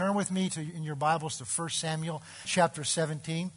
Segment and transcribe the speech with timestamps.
[0.00, 3.50] turn with me to, in your Bibles to 1 Samuel chapter 17.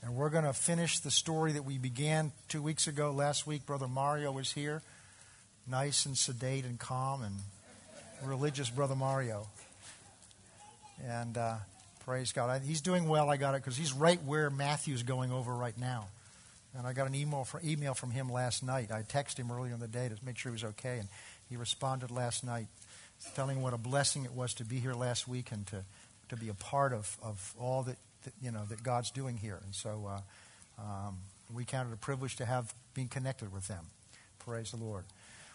[0.00, 3.10] And we're going to finish the story that we began two weeks ago.
[3.10, 4.82] Last week, Brother Mario was here.
[5.68, 7.34] Nice and sedate and calm and
[8.24, 9.48] religious Brother Mario.
[11.04, 11.56] And uh,
[12.04, 12.48] praise God.
[12.48, 13.28] I, he's doing well.
[13.28, 16.06] I got it because he's right where Matthew's going over right now.
[16.78, 18.92] And I got an email, for, email from him last night.
[18.92, 20.98] I texted him earlier in the day to make sure he was okay.
[21.00, 21.08] And
[21.50, 22.68] he responded last night
[23.34, 25.84] telling what a blessing it was to be here last week and to,
[26.28, 29.60] to be a part of, of all that, that you know that God's doing here.
[29.64, 31.18] And so uh, um,
[31.52, 33.86] we count it a privilege to have been connected with them.
[34.38, 35.04] Praise the Lord.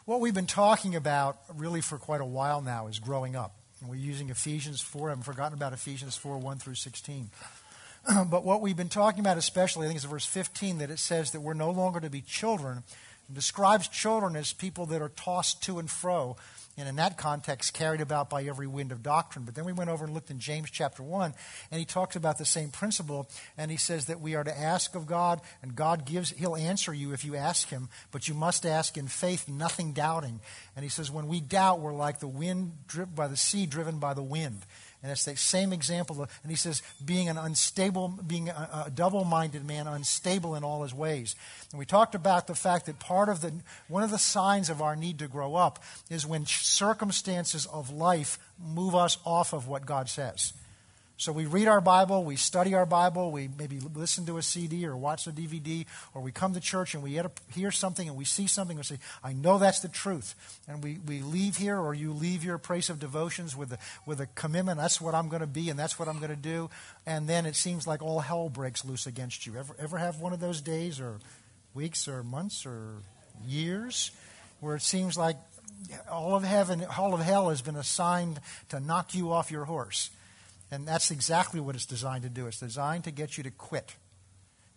[0.05, 3.53] What we've been talking about really for quite a while now is growing up.
[3.81, 5.09] And we're using Ephesians 4.
[5.09, 7.29] I haven't forgotten about Ephesians 4 1 through 16.
[8.29, 11.31] but what we've been talking about, especially, I think it's verse 15, that it says
[11.31, 12.83] that we're no longer to be children.
[13.29, 16.37] It describes children as people that are tossed to and fro
[16.77, 19.45] and in that context, carried about by every wind of doctrine.
[19.45, 21.33] But then we went over and looked in James chapter 1,
[21.71, 23.27] and he talks about the same principle,
[23.57, 26.93] and he says that we are to ask of God, and God gives, he'll answer
[26.93, 30.39] you if you ask him, but you must ask in faith, nothing doubting.
[30.75, 33.99] And he says, when we doubt, we're like the wind driven by the sea driven
[33.99, 34.61] by the wind.
[35.03, 36.21] And it's the same example.
[36.21, 40.63] Of, and he says, being an unstable, being a, a double minded man, unstable in
[40.63, 41.35] all his ways.
[41.71, 43.53] And we talked about the fact that part of the,
[43.87, 48.39] one of the signs of our need to grow up is when circumstances of life
[48.59, 50.53] move us off of what God says.
[51.19, 54.85] So we read our Bible, we study our Bible, we maybe listen to a CD
[54.85, 57.19] or watch a DVD, or we come to church and we
[57.55, 60.35] hear something and we see something and we say, I know that's the truth.
[60.67, 64.21] And we, we leave here, or you leave your place of devotions with a, with
[64.21, 66.69] a commitment, that's what I'm going to be and that's what I'm going to do.
[67.07, 69.57] And then it seems like all hell breaks loose against you.
[69.57, 71.17] Ever, ever have one of those days, or
[71.73, 72.97] weeks, or months, or
[73.43, 74.11] years,
[74.59, 75.37] where it seems like
[76.11, 80.11] all of heaven, all of hell has been assigned to knock you off your horse?
[80.71, 82.47] And that's exactly what it's designed to do.
[82.47, 83.95] It's designed to get you to quit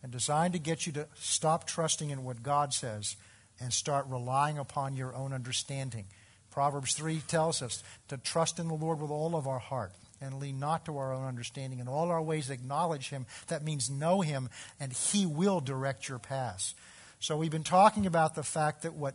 [0.03, 3.17] and designed to get you to stop trusting in what God says
[3.61, 6.07] and start relying upon your own understanding.
[6.51, 10.39] Proverbs 3 tells us to trust in the Lord with all of our heart and
[10.39, 11.79] lean not to our own understanding.
[11.79, 13.27] In all our ways, acknowledge Him.
[13.49, 14.49] That means know Him,
[14.79, 16.75] and He will direct your paths.
[17.21, 19.15] So, we've been talking about the fact that what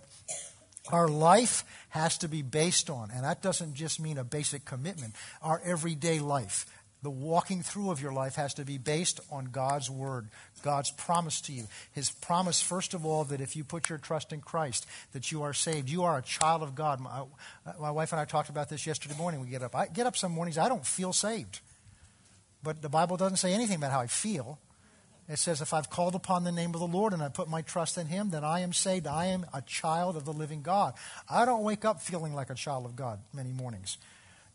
[0.92, 5.14] our life has to be based on, and that doesn't just mean a basic commitment,
[5.42, 6.66] our everyday life.
[7.02, 10.28] The walking through of your life has to be based on God's word,
[10.64, 11.66] God's promise to you.
[11.92, 15.44] His promise, first of all, that if you put your trust in Christ, that you
[15.44, 15.88] are saved.
[15.88, 17.00] You are a child of God.
[17.00, 17.22] My,
[17.80, 19.40] my wife and I talked about this yesterday morning.
[19.40, 19.76] We get up.
[19.76, 21.60] I get up some mornings, I don't feel saved.
[22.64, 24.58] But the Bible doesn't say anything about how I feel.
[25.28, 27.62] It says, If I've called upon the name of the Lord and I put my
[27.62, 29.08] trust in Him, then I am saved.
[29.08, 30.94] I am a child of the living God.
[31.30, 33.98] I don't wake up feeling like a child of God many mornings.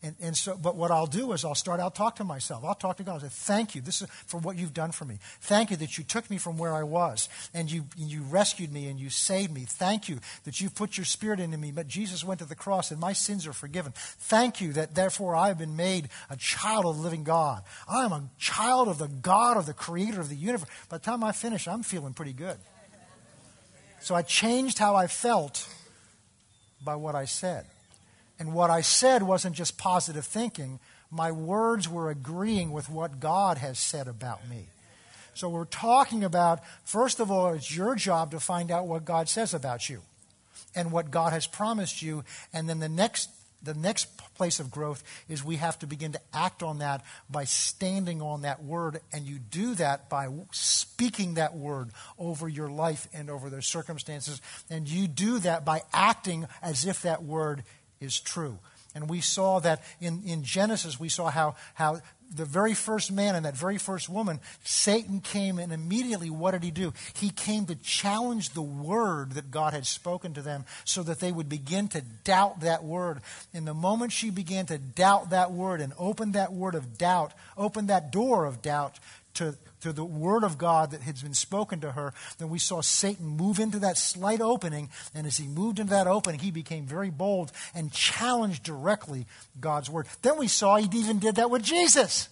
[0.03, 2.63] And, and so, but what I'll do is I'll start I'll talk to myself.
[2.65, 3.13] I'll talk to God.
[3.13, 3.81] I'll say, "Thank you.
[3.81, 5.19] This is for what you've done for me.
[5.41, 8.87] Thank you that you took me from where I was and you you rescued me
[8.87, 9.65] and you saved me.
[9.67, 11.71] Thank you that you've put your Spirit into me.
[11.71, 13.93] But Jesus went to the cross and my sins are forgiven.
[13.95, 17.61] Thank you that therefore I have been made a child of the living God.
[17.87, 20.69] I am a child of the God of the Creator of the universe.
[20.89, 22.57] By the time I finish, I'm feeling pretty good.
[23.99, 25.67] So I changed how I felt
[26.83, 27.67] by what I said.
[28.41, 30.79] And what I said wasn't just positive thinking,
[31.11, 34.65] my words were agreeing with what God has said about me.
[35.35, 39.29] So we're talking about, first of all, it's your job to find out what God
[39.29, 40.01] says about you
[40.73, 42.23] and what God has promised you.
[42.51, 43.29] And then the next,
[43.61, 47.43] the next place of growth is we have to begin to act on that by
[47.43, 49.01] standing on that word.
[49.13, 54.41] And you do that by speaking that word over your life and over those circumstances.
[54.67, 57.61] And you do that by acting as if that word
[58.01, 58.57] is true.
[58.93, 62.01] And we saw that in, in Genesis, we saw how, how
[62.33, 66.63] the very first man and that very first woman, Satan came and immediately what did
[66.63, 66.93] he do?
[67.13, 71.31] He came to challenge the word that God had spoken to them so that they
[71.31, 73.21] would begin to doubt that word.
[73.53, 77.33] And the moment she began to doubt that word and open that word of doubt,
[77.57, 78.99] open that door of doubt
[79.35, 82.81] to to the word of God that had been spoken to her, then we saw
[82.81, 84.89] Satan move into that slight opening.
[85.13, 89.25] And as he moved into that opening, he became very bold and challenged directly
[89.59, 90.07] God's word.
[90.21, 92.29] Then we saw he even did that with Jesus.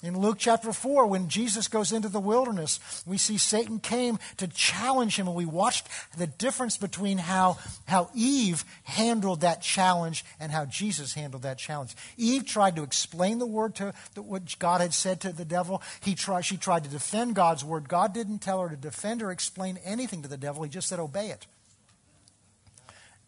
[0.00, 4.46] In Luke chapter 4, when Jesus goes into the wilderness, we see Satan came to
[4.46, 10.52] challenge him, and we watched the difference between how, how Eve handled that challenge and
[10.52, 11.96] how Jesus handled that challenge.
[12.16, 15.82] Eve tried to explain the word to what God had said to the devil.
[16.00, 17.88] He tried, she tried to defend God's word.
[17.88, 21.00] God didn't tell her to defend or explain anything to the devil, He just said,
[21.00, 21.48] obey it.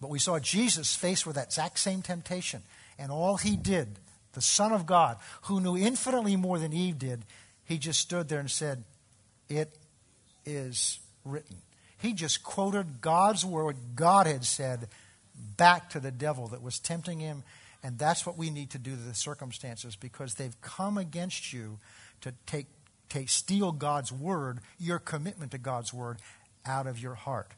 [0.01, 2.63] But we saw Jesus faced with that exact same temptation,
[2.97, 3.99] and all he did
[4.32, 7.25] the Son of God, who knew infinitely more than Eve did,
[7.65, 8.85] he just stood there and said,
[9.49, 9.77] It
[10.44, 11.56] is written.
[11.99, 14.88] He just quoted God's word, God had said,
[15.56, 17.43] back to the devil that was tempting him.
[17.82, 21.79] And that's what we need to do to the circumstances because they've come against you
[22.21, 22.67] to take,
[23.09, 26.19] take steal God's word, your commitment to God's word,
[26.67, 27.53] out of your heart.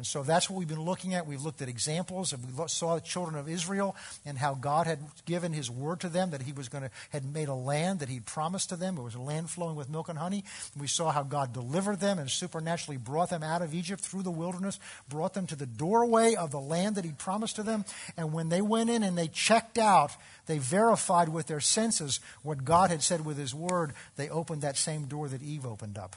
[0.00, 1.26] And so that's what we've been looking at.
[1.26, 3.94] We've looked at examples, and we saw the children of Israel
[4.24, 7.22] and how God had given His word to them that He was going to had
[7.30, 8.96] made a land that He'd promised to them.
[8.96, 10.42] It was a land flowing with milk and honey.
[10.74, 14.30] we saw how God delivered them and supernaturally brought them out of Egypt through the
[14.30, 17.84] wilderness, brought them to the doorway of the land that He'd promised to them.
[18.16, 20.12] And when they went in and they checked out,
[20.46, 23.92] they verified with their senses what God had said with His word.
[24.16, 26.16] They opened that same door that Eve opened up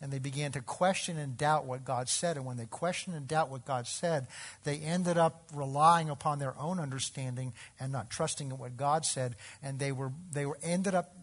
[0.00, 2.36] and they began to question and doubt what God said.
[2.36, 4.26] And when they questioned and doubt what God said,
[4.64, 9.36] they ended up relying upon their own understanding and not trusting in what God said.
[9.62, 11.14] And they were they were ended up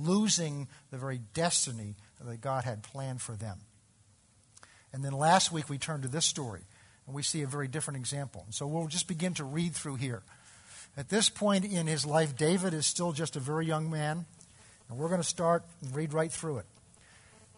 [0.00, 3.58] losing the very destiny that God had planned for them.
[4.92, 6.62] And then last week we turned to this story,
[7.06, 8.42] and we see a very different example.
[8.44, 10.22] And so we'll just begin to read through here.
[10.96, 14.26] At this point in his life, David is still just a very young man,
[14.88, 16.66] and we're going to start and read right through it.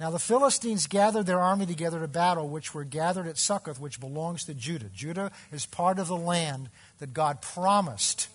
[0.01, 4.01] Now the Philistines gathered their army together to battle, which were gathered at Succoth, which
[4.01, 4.91] belongs to Judah.
[4.93, 6.69] Judah is part of the land
[6.99, 8.29] that God promised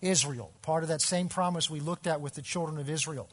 [0.00, 3.28] Israel, part of that same promise we looked at with the children of Israel.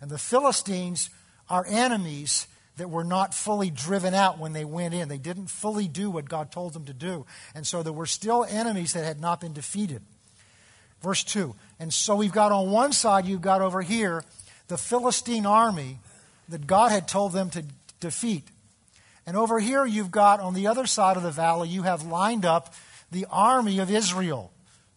[0.00, 1.08] And the Philistines
[1.48, 5.08] are enemies that were not fully driven out when they went in.
[5.08, 7.24] They didn't fully do what God told them to do.
[7.54, 10.02] And so there were still enemies that had not been defeated.
[11.02, 11.54] Verse 2.
[11.78, 14.24] And so we've got on one side, you've got over here
[14.68, 15.98] the Philistine army
[16.48, 17.64] that God had told them to
[18.00, 18.44] defeat.
[19.26, 22.44] And over here, you've got on the other side of the valley, you have lined
[22.44, 22.74] up
[23.10, 24.52] the army of Israel,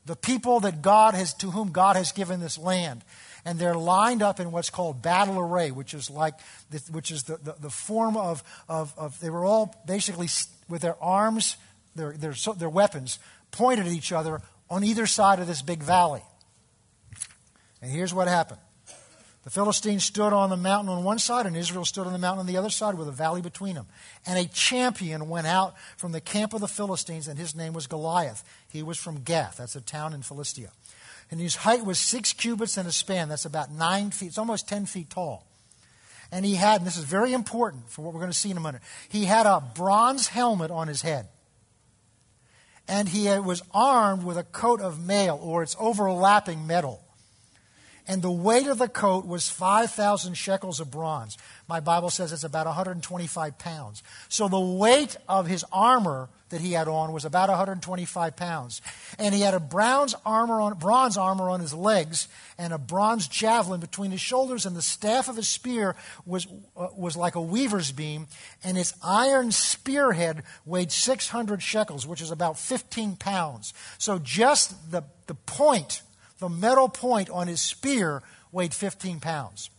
[0.05, 3.03] the people that God has, to whom God has given this land.
[3.45, 6.35] And they're lined up in what's called battle array, which is like,
[6.69, 10.27] the, which is the, the, the form of, of, of, they were all basically
[10.67, 11.57] with their arms,
[11.95, 13.17] their, their, their weapons
[13.51, 16.21] pointed at each other on either side of this big valley.
[17.81, 18.59] And here's what happened.
[19.49, 22.41] The Philistines stood on the mountain on one side, and Israel stood on the mountain
[22.41, 23.87] on the other side with a valley between them.
[24.27, 27.87] And a champion went out from the camp of the Philistines, and his name was
[27.87, 28.43] Goliath.
[28.71, 30.69] He was from Gath, that's a town in Philistia.
[31.31, 34.69] And his height was six cubits and a span, that's about nine feet, it's almost
[34.69, 35.47] ten feet tall.
[36.31, 38.57] And he had, and this is very important for what we're going to see in
[38.57, 41.27] a minute, he had a bronze helmet on his head.
[42.87, 47.01] And he was armed with a coat of mail, or its overlapping metal
[48.09, 51.37] and the weight of the coat was 5,000 shekels of bronze.
[51.67, 54.01] My Bible says it's about 125 pounds.
[54.29, 58.81] So the weight of his armor that he had on was about 125 pounds.
[59.19, 62.27] And he had a bronze armor on, bronze armor on his legs
[62.57, 65.95] and a bronze javelin between his shoulders, and the staff of his spear
[66.25, 68.25] was, uh, was like a weaver's beam,
[68.63, 73.71] and its iron spearhead weighed 600 shekels, which is about 15 pounds.
[73.99, 76.01] So just the, the point
[76.39, 79.69] the metal point on his spear weighed 15 pounds.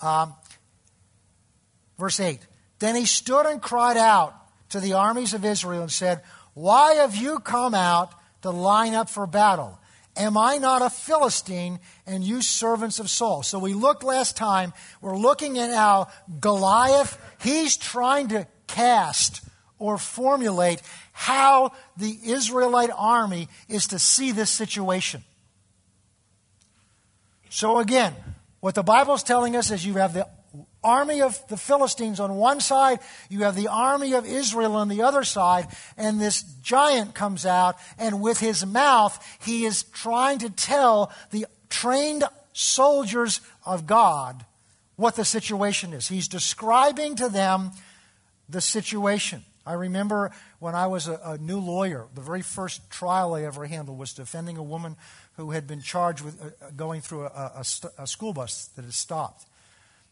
[0.00, 0.34] Um,
[1.98, 2.40] verse 8
[2.80, 4.34] Then he stood and cried out
[4.70, 6.22] to the armies of Israel and said,
[6.54, 9.78] Why have you come out to line up for battle?
[10.14, 13.42] Am I not a Philistine and you servants of Saul?
[13.42, 19.42] So we looked last time, we're looking at how Goliath, he's trying to cast
[19.78, 25.22] or formulate how the Israelite army is to see this situation.
[27.50, 28.14] So, again,
[28.60, 30.26] what the Bible is telling us is you have the
[30.82, 35.02] army of the Philistines on one side, you have the army of Israel on the
[35.02, 40.50] other side, and this giant comes out, and with his mouth, he is trying to
[40.50, 44.44] tell the trained soldiers of God
[44.96, 46.08] what the situation is.
[46.08, 47.72] He's describing to them
[48.48, 49.44] the situation.
[49.64, 53.64] I remember when I was a, a, new lawyer, the very first trial I ever
[53.66, 54.96] handled was defending a woman
[55.36, 57.64] who had been charged with uh, uh going through a, a,
[57.98, 59.46] a, school bus that had stopped.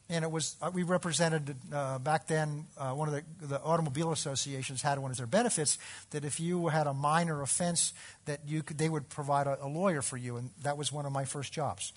[0.08, 4.12] And it was, uh, we represented uh, back then, uh, one of the, the, automobile
[4.12, 5.78] associations had one of their benefits
[6.10, 7.92] that if you had a minor offense,
[8.24, 10.36] that you could, they would provide a lawyer for you.
[10.36, 11.92] And that was one of my first jobs.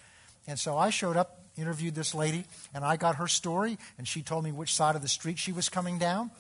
[0.47, 4.21] And so I showed up, interviewed this lady, and I got her story, and she
[4.21, 6.31] told me which side of the street she was coming down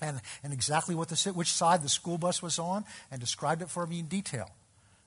[0.00, 3.70] and, and exactly what the, which side the school bus was on and described it
[3.70, 4.50] for me in detail.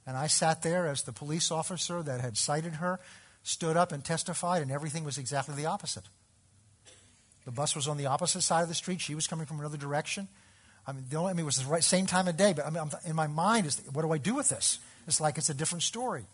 [0.06, 3.00] And I sat there as the police officer that had cited her
[3.44, 6.04] stood up and testified, and everything was exactly the opposite.
[7.46, 9.02] The bus was on the opposite side of the street.
[9.02, 10.28] She was coming from another direction.
[10.86, 12.66] I mean, the only, I mean, it was the right, same time of day, but
[12.66, 14.80] I mean, in my mind is, what do I do with this?
[15.08, 16.26] It's like it's a different story.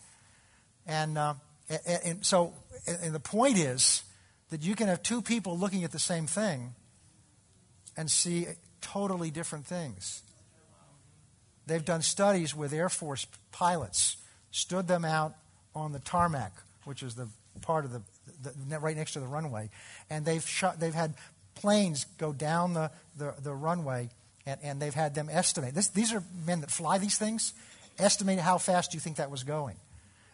[0.85, 1.35] And, uh,
[1.69, 2.53] and, and so,
[2.87, 4.03] and the point is
[4.49, 6.73] that you can have two people looking at the same thing
[7.97, 8.45] and see
[8.79, 10.21] totally different things.
[11.65, 14.17] They've done studies with Air Force pilots,
[14.51, 15.35] stood them out
[15.75, 16.53] on the tarmac,
[16.85, 17.27] which is the
[17.61, 18.01] part of the,
[18.41, 19.69] the right next to the runway,
[20.09, 21.15] and they've shot, they've had
[21.55, 24.09] planes go down the, the, the runway,
[24.45, 25.73] and, and they've had them estimate.
[25.73, 27.53] This, these are men that fly these things.
[27.99, 29.75] Estimate how fast you think that was going.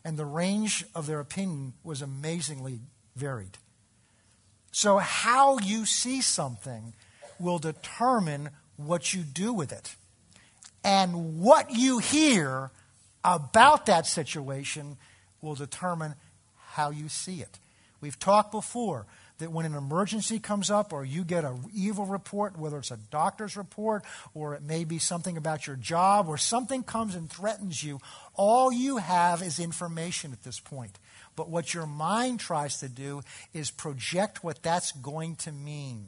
[0.03, 2.81] And the range of their opinion was amazingly
[3.15, 3.57] varied.
[4.71, 6.93] So, how you see something
[7.43, 9.95] will determine what you do with it.
[10.83, 12.71] And what you hear
[13.23, 14.97] about that situation
[15.41, 16.15] will determine
[16.71, 17.59] how you see it.
[18.01, 19.05] We've talked before
[19.37, 22.97] that when an emergency comes up or you get an evil report, whether it's a
[23.11, 27.83] doctor's report or it may be something about your job or something comes and threatens
[27.83, 27.99] you,
[28.35, 30.99] all you have is information at this point.
[31.35, 33.21] But what your mind tries to do
[33.53, 36.07] is project what that's going to mean.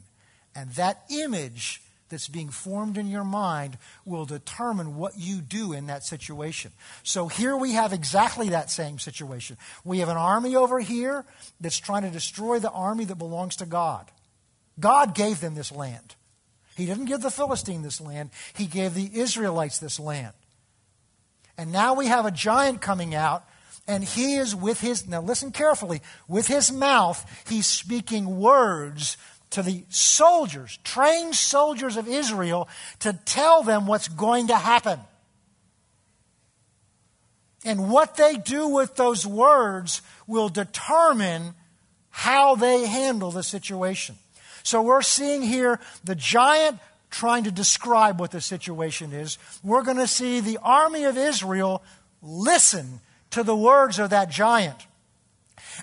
[0.55, 5.87] And that image that's being formed in your mind will determine what you do in
[5.87, 6.71] that situation.
[7.03, 9.57] So here we have exactly that same situation.
[9.83, 11.25] We have an army over here
[11.59, 14.09] that's trying to destroy the army that belongs to God.
[14.79, 16.15] God gave them this land.
[16.75, 20.33] He didn't give the Philistine this land, He gave the Israelites this land.
[21.57, 23.45] And now we have a giant coming out,
[23.87, 29.15] and he is with his, now listen carefully, with his mouth, he's speaking words
[29.55, 32.67] to the soldiers, trained soldiers of Israel,
[32.99, 34.99] to tell them what's going to happen.
[37.63, 41.53] And what they do with those words will determine
[42.09, 44.15] how they handle the situation.
[44.61, 46.77] So we're seeing here the giant
[47.09, 49.37] trying to describe what the situation is.
[49.63, 51.81] We're going to see the army of Israel
[52.21, 52.99] listen
[53.31, 54.85] to the words of that giant.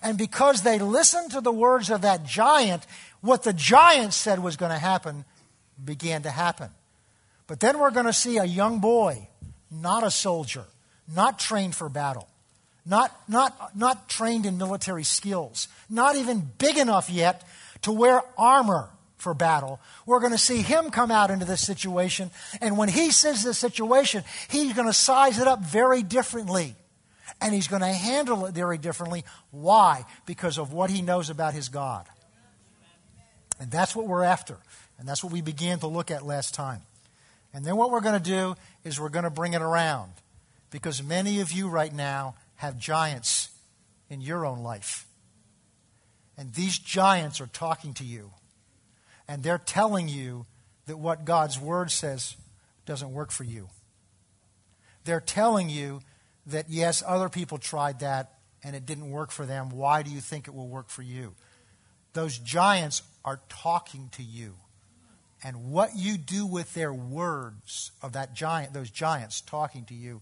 [0.03, 2.87] And because they listened to the words of that giant,
[3.23, 5.25] what the giant said was going to happen
[5.83, 6.69] began to happen.
[7.47, 9.29] But then we're going to see a young boy,
[9.71, 10.65] not a soldier,
[11.13, 12.29] not trained for battle,
[12.85, 17.45] not, not, not trained in military skills, not even big enough yet
[17.83, 19.81] to wear armor for battle.
[20.05, 23.59] We're going to see him come out into this situation, and when he sees this
[23.59, 26.75] situation, he's going to size it up very differently.
[27.41, 29.25] And he's going to handle it very differently.
[29.51, 30.05] Why?
[30.27, 32.07] Because of what he knows about his God.
[33.63, 34.57] And that's what we're after.
[34.99, 36.81] And that's what we began to look at last time.
[37.55, 40.11] And then what we're going to do is we're going to bring it around.
[40.73, 43.51] Because many of you right now have giants
[44.11, 45.07] in your own life.
[46.37, 48.33] And these giants are talking to you.
[49.29, 50.45] And they're telling you
[50.87, 52.35] that what God's word says
[52.85, 53.69] doesn't work for you.
[55.05, 56.01] They're telling you
[56.47, 58.33] that, yes, other people tried that
[58.65, 59.71] and it didn't work for them.
[59.71, 61.35] Why do you think it will work for you?
[62.13, 64.55] Those giants are talking to you.
[65.45, 70.21] And what you do with their words of that giant, those giants talking to you,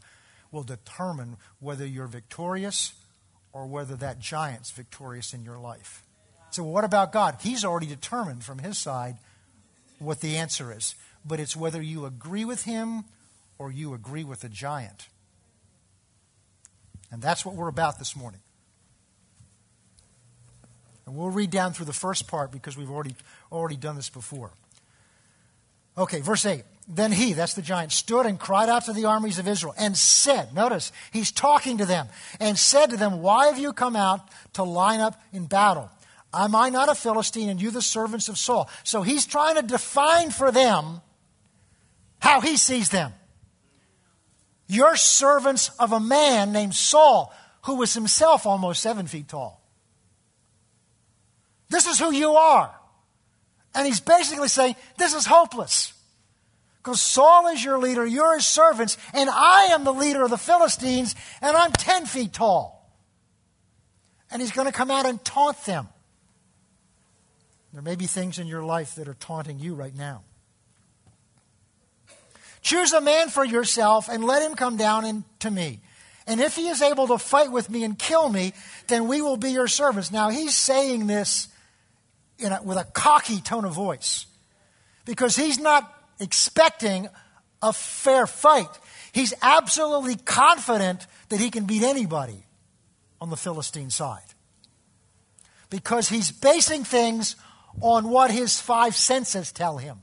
[0.50, 2.94] will determine whether you're victorious
[3.52, 6.02] or whether that giant's victorious in your life.
[6.50, 7.36] So, what about God?
[7.40, 9.18] He's already determined from his side
[9.98, 10.94] what the answer is.
[11.24, 13.04] But it's whether you agree with him
[13.58, 15.08] or you agree with the giant.
[17.10, 18.40] And that's what we're about this morning.
[21.10, 23.16] And we'll read down through the first part because we've already,
[23.50, 24.52] already done this before.
[25.98, 26.62] Okay, verse 8.
[26.86, 29.96] Then he, that's the giant, stood and cried out to the armies of Israel and
[29.96, 32.06] said, notice, he's talking to them,
[32.38, 35.90] and said to them, Why have you come out to line up in battle?
[36.32, 38.70] Am I not a Philistine and you the servants of Saul?
[38.84, 41.00] So he's trying to define for them
[42.20, 43.12] how he sees them.
[44.68, 49.59] You're servants of a man named Saul, who was himself almost seven feet tall.
[51.70, 52.74] This is who you are.
[53.74, 55.94] And he's basically saying, This is hopeless.
[56.82, 60.38] Because Saul is your leader, you're his servants, and I am the leader of the
[60.38, 62.90] Philistines, and I'm 10 feet tall.
[64.30, 65.88] And he's going to come out and taunt them.
[67.74, 70.22] There may be things in your life that are taunting you right now.
[72.62, 75.80] Choose a man for yourself and let him come down in, to me.
[76.26, 78.54] And if he is able to fight with me and kill me,
[78.86, 80.10] then we will be your servants.
[80.10, 81.48] Now, he's saying this
[82.40, 84.26] in a, with a cocky tone of voice
[85.04, 87.08] because he's not expecting
[87.62, 88.68] a fair fight.
[89.12, 92.46] He's absolutely confident that he can beat anybody
[93.20, 94.22] on the Philistine side
[95.68, 97.36] because he's basing things
[97.80, 99.98] on what his five senses tell him.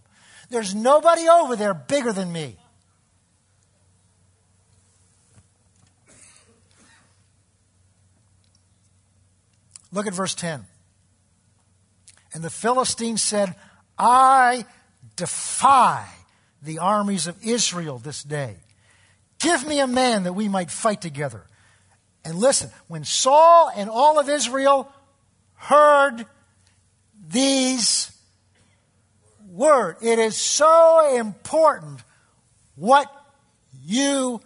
[0.49, 2.57] There's nobody over there bigger than me.
[9.91, 10.65] Look at verse 10.
[12.37, 13.55] And the Philistines said,
[13.97, 14.67] I
[15.15, 16.07] defy
[16.61, 18.57] the armies of Israel this day.
[19.39, 21.47] Give me a man that we might fight together.
[22.23, 24.87] And listen, when Saul and all of Israel
[25.55, 26.27] heard
[27.27, 28.11] these
[29.49, 32.03] words, it is so important
[32.75, 33.11] what
[33.83, 34.41] you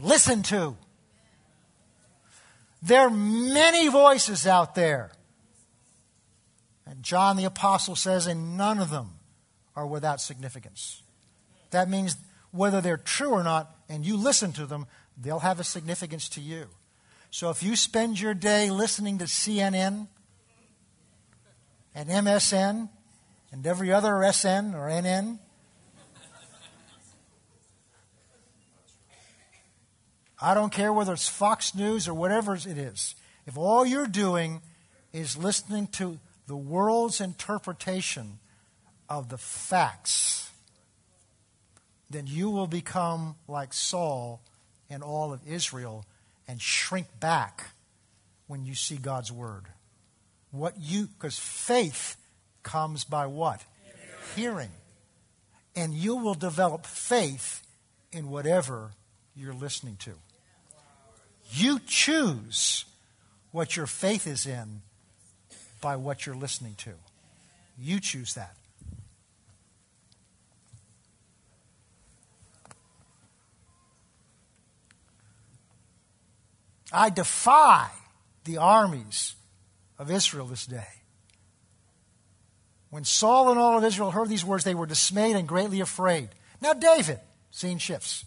[0.00, 0.78] listen to.
[2.80, 5.12] There are many voices out there.
[6.88, 9.10] And John the Apostle says, and none of them
[9.76, 11.02] are without significance.
[11.70, 12.16] That means
[12.50, 14.86] whether they're true or not, and you listen to them,
[15.20, 16.68] they'll have a significance to you.
[17.30, 20.08] So if you spend your day listening to CNN
[21.94, 22.88] and MSN
[23.52, 25.38] and every other SN or NN,
[30.40, 33.14] I don't care whether it's Fox News or whatever it is.
[33.46, 34.62] If all you're doing
[35.12, 36.18] is listening to
[36.48, 38.38] the world's interpretation
[39.08, 40.50] of the facts,
[42.10, 44.40] then you will become like Saul
[44.88, 46.06] and all of Israel
[46.48, 47.72] and shrink back
[48.46, 49.66] when you see God's word.
[50.50, 52.16] What you because faith
[52.62, 53.62] comes by what?
[54.34, 54.70] Hearing.
[55.76, 57.62] And you will develop faith
[58.10, 58.92] in whatever
[59.36, 60.14] you're listening to.
[61.50, 62.86] You choose
[63.50, 64.80] what your faith is in
[65.80, 66.92] by what you're listening to.
[67.78, 68.54] You choose that.
[76.92, 77.88] I defy
[78.44, 79.34] the armies
[79.98, 80.86] of Israel this day.
[82.90, 86.30] When Saul and all of Israel heard these words, they were dismayed and greatly afraid.
[86.60, 87.20] Now, David,
[87.50, 88.24] scene shifts,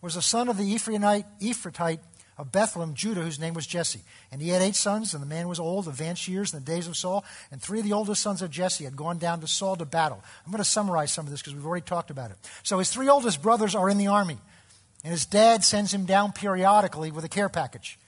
[0.00, 2.00] was the son of the Ephraimite, Ephratite
[2.38, 4.00] of Bethlehem, Judah, whose name was Jesse.
[4.30, 6.88] And he had eight sons, and the man was old, advanced years in the days
[6.88, 7.24] of Saul.
[7.50, 10.22] And three of the oldest sons of Jesse had gone down to Saul to battle.
[10.44, 12.36] I'm going to summarize some of this because we've already talked about it.
[12.62, 14.38] So his three oldest brothers are in the army,
[15.04, 17.98] and his dad sends him down periodically with a care package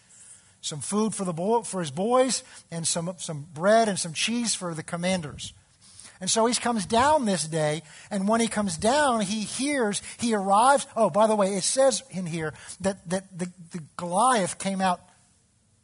[0.64, 4.54] some food for, the boy, for his boys, and some, some bread and some cheese
[4.54, 5.52] for the commanders.
[6.20, 10.34] And so he comes down this day, and when he comes down, he hears, he
[10.34, 10.86] arrives.
[10.96, 15.00] Oh, by the way, it says in here that, that the, the Goliath came out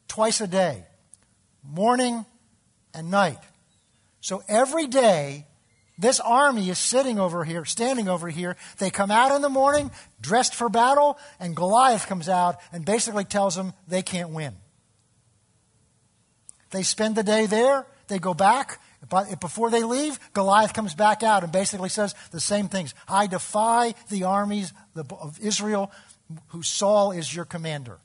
[0.08, 0.84] twice a day,
[1.64, 2.24] morning
[2.94, 3.38] and night.
[4.20, 5.46] So every day,
[5.98, 8.56] this army is sitting over here, standing over here.
[8.78, 9.90] They come out in the morning,
[10.20, 14.54] dressed for battle, and Goliath comes out and basically tells them they can't win.
[16.70, 18.80] They spend the day there, they go back.
[19.08, 22.94] But before they leave, Goliath comes back out and basically says the same things.
[23.08, 25.90] I defy the armies of Israel,
[26.48, 27.98] whose Saul is your commander.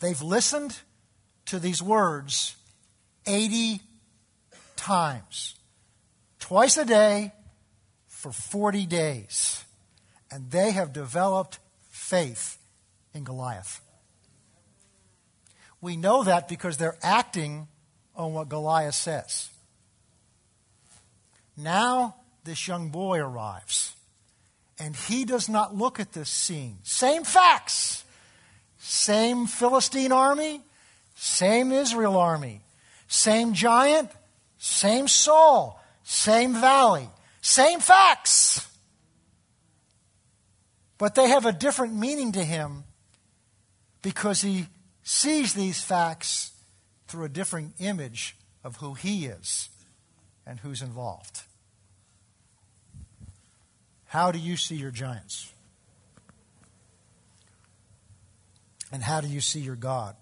[0.00, 0.78] They've listened
[1.46, 2.56] to these words
[3.26, 3.80] 80
[4.76, 5.54] times,
[6.40, 7.32] twice a day
[8.08, 9.64] for 40 days.
[10.30, 12.58] And they have developed faith
[13.14, 13.80] in Goliath.
[15.80, 17.68] We know that because they're acting
[18.16, 19.48] on what Goliath says.
[21.56, 23.94] Now, this young boy arrives,
[24.78, 26.78] and he does not look at this scene.
[26.82, 28.04] Same facts,
[28.78, 30.60] same Philistine army,
[31.14, 32.60] same Israel army,
[33.06, 34.10] same giant,
[34.58, 37.08] same Saul, same valley,
[37.40, 38.68] same facts.
[40.98, 42.84] But they have a different meaning to him
[44.02, 44.66] because he
[45.02, 46.53] sees these facts
[47.14, 49.68] through a different image of who he is
[50.44, 51.42] and who's involved.
[54.06, 55.52] How do you see your giants?
[58.90, 60.16] And how do you see your God?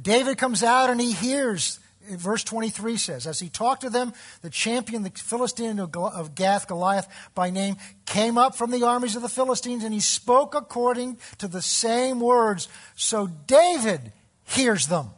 [0.00, 4.12] David comes out and he hears verse 23 says, As he talked to them,
[4.42, 9.22] the champion, the Philistine of Gath, Goliath by name, came up from the armies of
[9.22, 12.68] the Philistines, and he spoke according to the same words.
[12.96, 14.12] So David
[14.44, 15.10] hears them.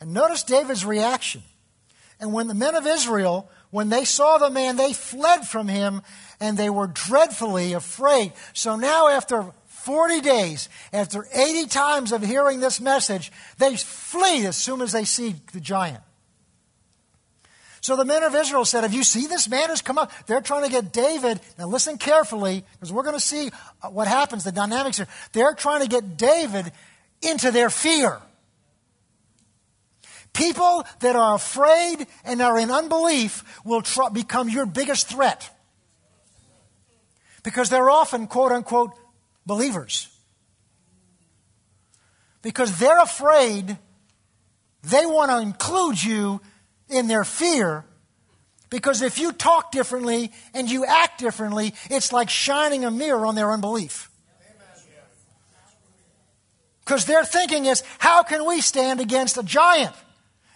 [0.00, 1.42] And notice David's reaction.
[2.20, 6.02] And when the men of Israel, when they saw the man, they fled from him,
[6.40, 8.32] and they were dreadfully afraid.
[8.52, 9.52] So now, after
[9.86, 15.04] 40 days, after 80 times of hearing this message, they flee as soon as they
[15.04, 16.02] see the giant.
[17.82, 20.10] So the men of Israel said, Have you seen this man who's come up?
[20.26, 21.38] They're trying to get David.
[21.56, 25.06] Now listen carefully, because we're going to see uh, what happens, the dynamics here.
[25.32, 26.72] They're trying to get David
[27.22, 28.20] into their fear.
[30.32, 35.48] People that are afraid and are in unbelief will tr- become your biggest threat.
[37.44, 38.90] Because they're often, quote unquote,
[39.46, 40.08] believers.
[42.46, 43.76] because they're afraid
[44.84, 46.40] they want to include you
[46.88, 47.84] in their fear.
[48.70, 53.34] Because if you talk differently and you act differently, it's like shining a mirror on
[53.34, 54.08] their unbelief.
[56.84, 59.96] Because their thinking is, how can we stand against a giant?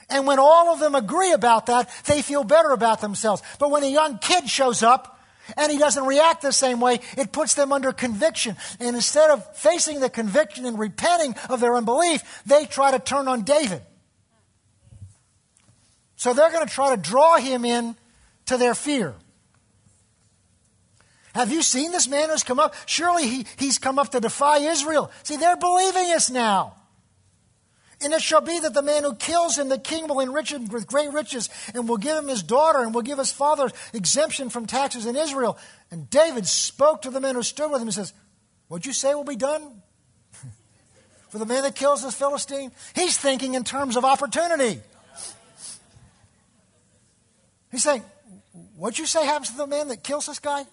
[0.08, 3.42] And when all of them agree about that, they feel better about themselves.
[3.58, 5.19] But when a young kid shows up
[5.56, 8.56] and he doesn't react the same way, it puts them under conviction.
[8.78, 13.28] And instead of facing the conviction and repenting of their unbelief, they try to turn
[13.28, 13.82] on David.
[16.16, 17.96] So they're going to try to draw him in
[18.46, 19.14] to their fear.
[21.34, 22.74] Have you seen this man who's come up?
[22.86, 25.10] Surely he, he's come up to defy Israel.
[25.22, 26.74] See, they're believing us now.
[28.02, 30.68] And it shall be that the man who kills him, the king will enrich him
[30.68, 34.48] with great riches, and will give him his daughter, and will give his father exemption
[34.48, 35.58] from taxes in Israel.
[35.90, 38.14] And David spoke to the men who stood with him and says,
[38.68, 39.82] What'd you say will be done?
[41.28, 42.72] For the man that kills this Philistine?
[42.94, 44.80] He's thinking in terms of opportunity.
[47.70, 48.02] He's saying,
[48.76, 50.64] What'd you say happens to the man that kills this guy?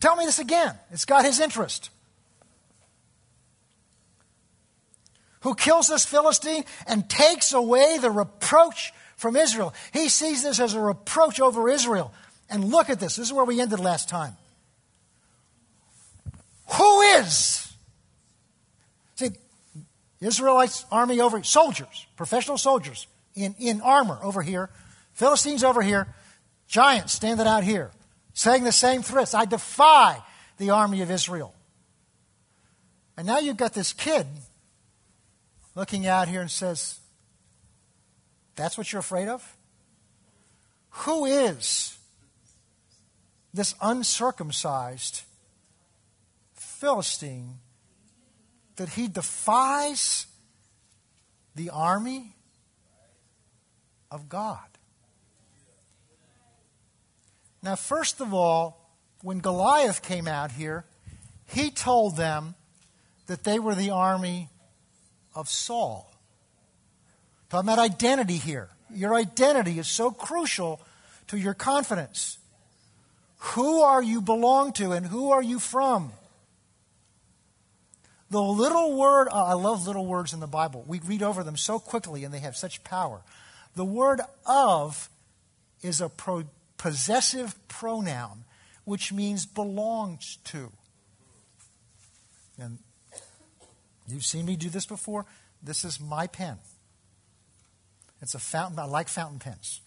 [0.00, 0.74] Tell me this again.
[0.90, 1.90] It's got his interest.
[5.46, 9.72] Who kills this Philistine and takes away the reproach from Israel.
[9.92, 12.12] He sees this as a reproach over Israel.
[12.50, 13.14] And look at this.
[13.14, 14.36] This is where we ended last time.
[16.76, 17.72] Who is?
[19.14, 19.30] See,
[20.20, 23.06] Israelites army over soldiers, professional soldiers
[23.36, 24.68] in, in armor over here,
[25.12, 26.08] Philistines over here,
[26.66, 27.92] giants standing out here
[28.34, 29.32] saying the same threats.
[29.32, 30.20] I defy
[30.58, 31.54] the army of Israel.
[33.16, 34.26] And now you've got this kid
[35.76, 36.98] looking out here and says,
[38.56, 39.56] That's what you're afraid of?
[40.90, 41.96] Who is
[43.54, 45.22] this uncircumcised
[46.54, 47.58] Philistine
[48.76, 50.26] that he defies
[51.54, 52.34] the army
[54.10, 54.58] of God?
[57.62, 60.84] Now, first of all, when Goliath came out here,
[61.46, 62.54] he told them
[63.26, 64.48] that they were the army
[65.36, 66.10] of Saul.
[67.50, 68.70] Talking about identity here.
[68.92, 70.80] Your identity is so crucial
[71.28, 72.38] to your confidence.
[73.38, 76.12] Who are you belong to and who are you from?
[78.30, 80.84] The little word, oh, I love little words in the Bible.
[80.88, 83.20] We read over them so quickly and they have such power.
[83.76, 85.08] The word of
[85.82, 86.44] is a pro,
[86.78, 88.44] possessive pronoun,
[88.84, 90.72] which means belongs to.
[92.58, 92.78] And
[94.08, 95.26] you've seen me do this before.
[95.62, 96.58] This is my pen.
[98.22, 98.78] It's a fountain.
[98.78, 99.80] I like fountain pens.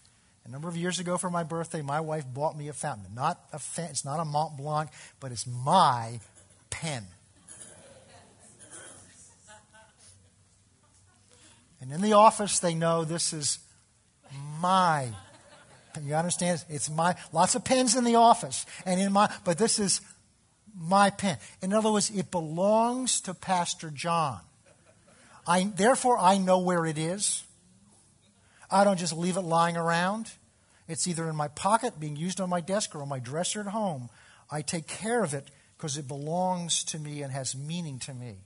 [0.44, 3.06] A number of years ago for my birthday, my wife bought me a fountain.
[3.14, 6.20] Not a fa- it's not a Mont Blanc, but it's my
[6.70, 7.06] pen.
[11.80, 13.58] And in the office, they know this is
[14.60, 15.08] my
[16.04, 16.64] you understand?
[16.68, 20.00] It's my lots of pens in the office and in my but this is
[20.78, 21.38] my pen.
[21.62, 24.40] In other words, it belongs to Pastor John.
[25.46, 27.44] I therefore I know where it is.
[28.70, 30.32] I don't just leave it lying around.
[30.86, 33.66] It's either in my pocket, being used on my desk, or on my dresser at
[33.66, 34.10] home.
[34.50, 38.38] I take care of it because it belongs to me and has meaning to me.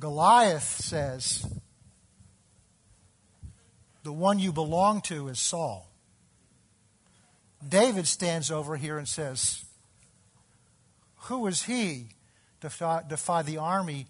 [0.00, 1.46] Goliath says,
[4.02, 5.91] the one you belong to is Saul.
[7.66, 9.64] David stands over here and says,
[11.22, 12.08] Who is he
[12.60, 14.06] to defy, defy the army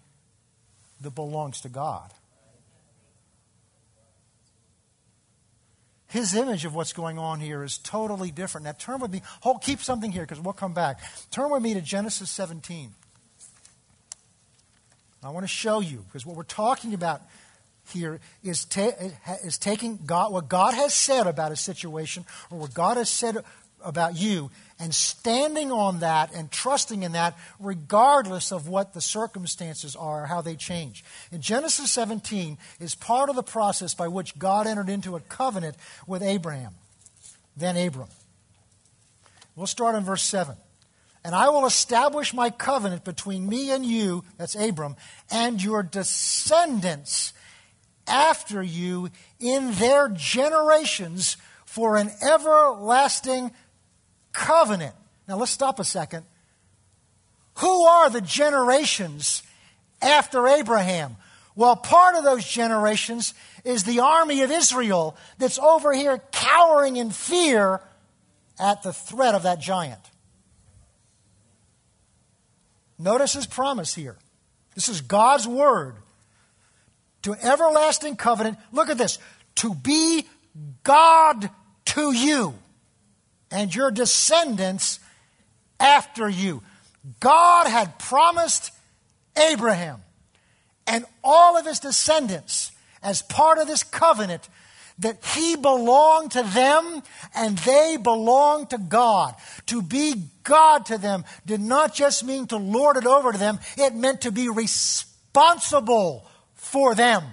[1.01, 2.11] that belongs to God?
[6.07, 8.65] His image of what's going on here is totally different.
[8.65, 9.23] Now, turn with me.
[9.41, 10.99] Hold, keep something here because we'll come back.
[11.31, 12.93] Turn with me to Genesis 17.
[15.23, 17.21] I want to show you because what we're talking about
[17.91, 18.93] here is, ta-
[19.43, 23.37] is taking God, what God has said about a situation or what God has said
[23.83, 29.95] about you and standing on that and trusting in that regardless of what the circumstances
[29.95, 31.03] are or how they change.
[31.31, 35.75] And Genesis 17 is part of the process by which God entered into a covenant
[36.07, 36.73] with Abraham,
[37.55, 38.09] then Abram.
[39.55, 40.55] We'll start in verse 7.
[41.25, 44.97] And I will establish my covenant between me and you, that's Abram,
[45.31, 47.33] and your descendants
[48.07, 53.51] after you in their generations for an everlasting
[54.31, 54.95] covenant.
[55.27, 56.25] Now let's stop a second.
[57.59, 59.43] Who are the generations
[60.01, 61.17] after Abraham?
[61.55, 67.11] Well, part of those generations is the army of Israel that's over here cowering in
[67.11, 67.79] fear
[68.59, 69.99] at the threat of that giant.
[72.97, 74.17] Notice his promise here.
[74.75, 75.95] This is God's word
[77.23, 78.57] to everlasting covenant.
[78.71, 79.19] Look at this
[79.55, 80.27] to be
[80.83, 81.49] God
[81.85, 82.53] to you
[83.51, 84.99] and your descendants
[85.79, 86.61] after you.
[87.19, 88.71] God had promised
[89.37, 90.01] Abraham
[90.87, 94.47] and all of his descendants as part of this covenant
[94.99, 97.01] that he belonged to them
[97.35, 99.35] and they belonged to God.
[99.67, 103.59] To be God to them did not just mean to lord it over to them,
[103.77, 106.27] it meant to be responsible
[106.73, 107.23] for them,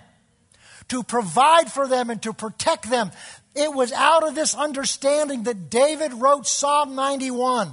[0.88, 3.10] to provide for them and to protect them.
[3.54, 7.70] It was out of this understanding that David wrote Psalm 91.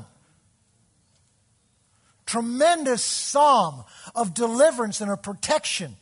[2.26, 3.84] Tremendous psalm
[4.16, 5.98] of deliverance and of protection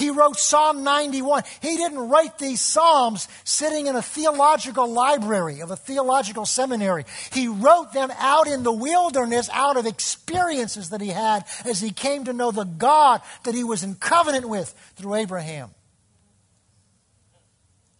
[0.00, 1.42] he wrote Psalm 91.
[1.60, 7.04] He didn't write these Psalms sitting in a theological library of a theological seminary.
[7.32, 11.90] He wrote them out in the wilderness out of experiences that he had as he
[11.90, 15.70] came to know the God that he was in covenant with through Abraham.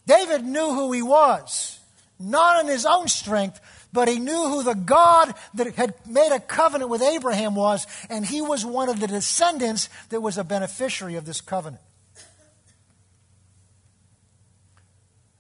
[0.07, 1.79] David knew who he was,
[2.19, 3.61] not in his own strength,
[3.93, 8.25] but he knew who the God that had made a covenant with Abraham was, and
[8.25, 11.83] he was one of the descendants that was a beneficiary of this covenant.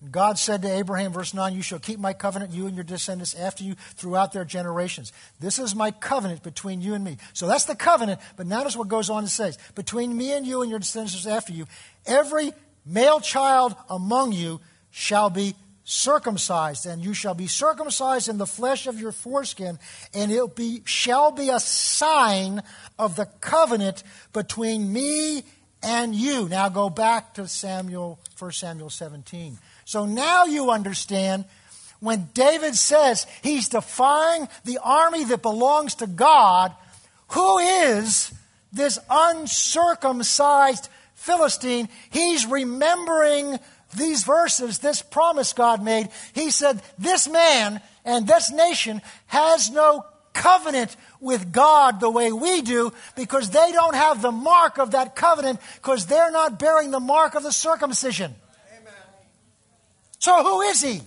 [0.08, 3.34] God said to Abraham, verse 9, You shall keep my covenant, you and your descendants
[3.34, 5.12] after you throughout their generations.
[5.40, 7.18] This is my covenant between you and me.
[7.34, 10.62] So that's the covenant, but notice what goes on and says Between me and you
[10.62, 11.66] and your descendants after you,
[12.06, 12.52] every
[12.86, 14.60] male child among you
[14.90, 19.78] shall be circumcised, and you shall be circumcised in the flesh of your foreskin,
[20.14, 22.62] and it be, shall be a sign
[22.98, 25.42] of the covenant between me
[25.82, 26.48] and you.
[26.48, 29.58] Now go back to Samuel, 1 Samuel 17.
[29.90, 31.46] So now you understand
[31.98, 36.72] when David says he's defying the army that belongs to God,
[37.30, 38.32] who is
[38.72, 41.88] this uncircumcised Philistine?
[42.10, 43.58] He's remembering
[43.96, 46.10] these verses, this promise God made.
[46.34, 52.62] He said, This man and this nation has no covenant with God the way we
[52.62, 57.00] do because they don't have the mark of that covenant because they're not bearing the
[57.00, 58.36] mark of the circumcision.
[60.20, 61.00] So who is he?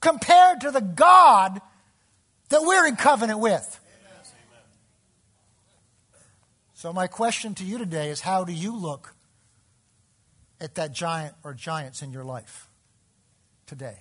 [0.00, 1.60] Compared to the God
[2.48, 3.80] that we're in covenant with.
[6.74, 9.14] So, my question to you today is how do you look
[10.60, 12.68] at that giant or giants in your life
[13.66, 14.00] today?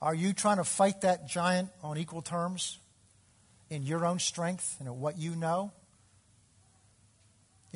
[0.00, 2.78] Are you trying to fight that giant on equal terms
[3.68, 5.72] in your own strength and at what you know?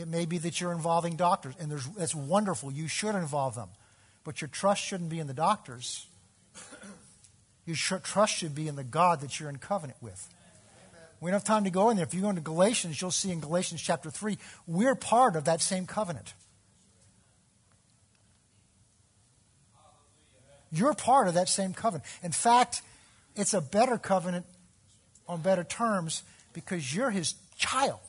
[0.00, 2.72] It may be that you're involving doctors, and that's wonderful.
[2.72, 3.68] You should involve them.
[4.24, 6.06] But your trust shouldn't be in the doctors.
[7.66, 10.28] Your trust should be in the God that you're in covenant with.
[11.20, 12.06] We don't have time to go in there.
[12.06, 15.60] If you go into Galatians, you'll see in Galatians chapter 3, we're part of that
[15.60, 16.32] same covenant.
[20.72, 22.04] You're part of that same covenant.
[22.22, 22.80] In fact,
[23.36, 24.46] it's a better covenant
[25.28, 28.00] on better terms because you're his child.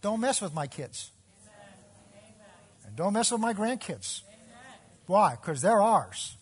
[0.00, 1.10] Don't mess with my kids.
[2.86, 4.22] And don't mess with my grandkids.
[5.06, 5.36] Why?
[5.40, 6.36] Because they're ours.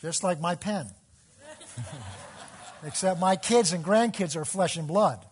[0.00, 0.90] Just like my pen.
[2.86, 5.24] Except my kids and grandkids are flesh and blood.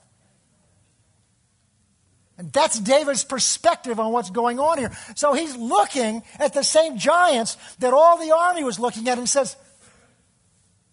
[2.38, 4.90] And that's David's perspective on what's going on here.
[5.14, 9.28] So he's looking at the same giants that all the army was looking at and
[9.28, 9.54] says,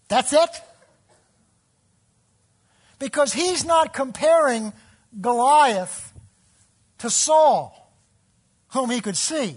[0.08, 0.50] That's it?
[2.98, 4.72] Because he's not comparing
[5.18, 6.12] Goliath
[6.98, 7.92] to Saul,
[8.68, 9.56] whom he could see.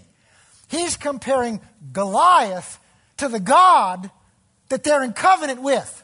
[0.70, 1.62] He's comparing
[1.92, 2.80] Goliath
[3.18, 4.10] to the God
[4.70, 6.04] that they're in covenant with.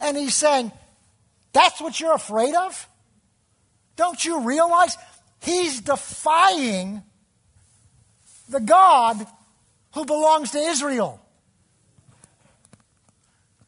[0.00, 0.72] And he's saying,
[1.52, 2.88] That's what you're afraid of?
[3.96, 4.96] Don't you realize
[5.40, 7.02] he's defying
[8.48, 9.24] the God
[9.94, 11.20] who belongs to Israel?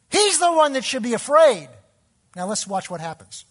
[0.09, 1.69] He's the one that should be afraid.
[2.35, 3.45] Now let's watch what happens.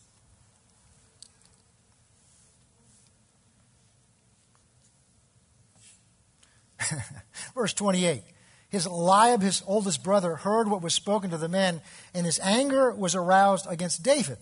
[7.54, 8.22] Verse 28.
[8.68, 11.80] His Eliab, his oldest brother, heard what was spoken to the men,
[12.12, 14.38] and his anger was aroused against David.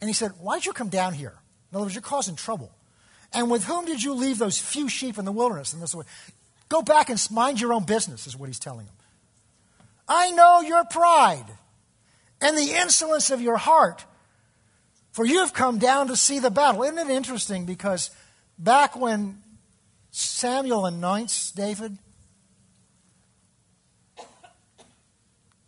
[0.00, 1.34] And he said, Why'd you come down here?
[1.70, 2.72] In other words, you're causing trouble.
[3.32, 5.72] And with whom did you leave those few sheep in the wilderness?
[5.72, 6.04] And this way,
[6.68, 8.94] go back and mind your own business, is what he's telling them.
[10.08, 11.46] I know your pride
[12.40, 14.04] and the insolence of your heart,
[15.12, 16.82] for you've come down to see the battle.
[16.82, 17.66] Isn't it interesting?
[17.66, 18.10] Because
[18.58, 19.42] back when
[20.18, 21.98] Samuel anoints David,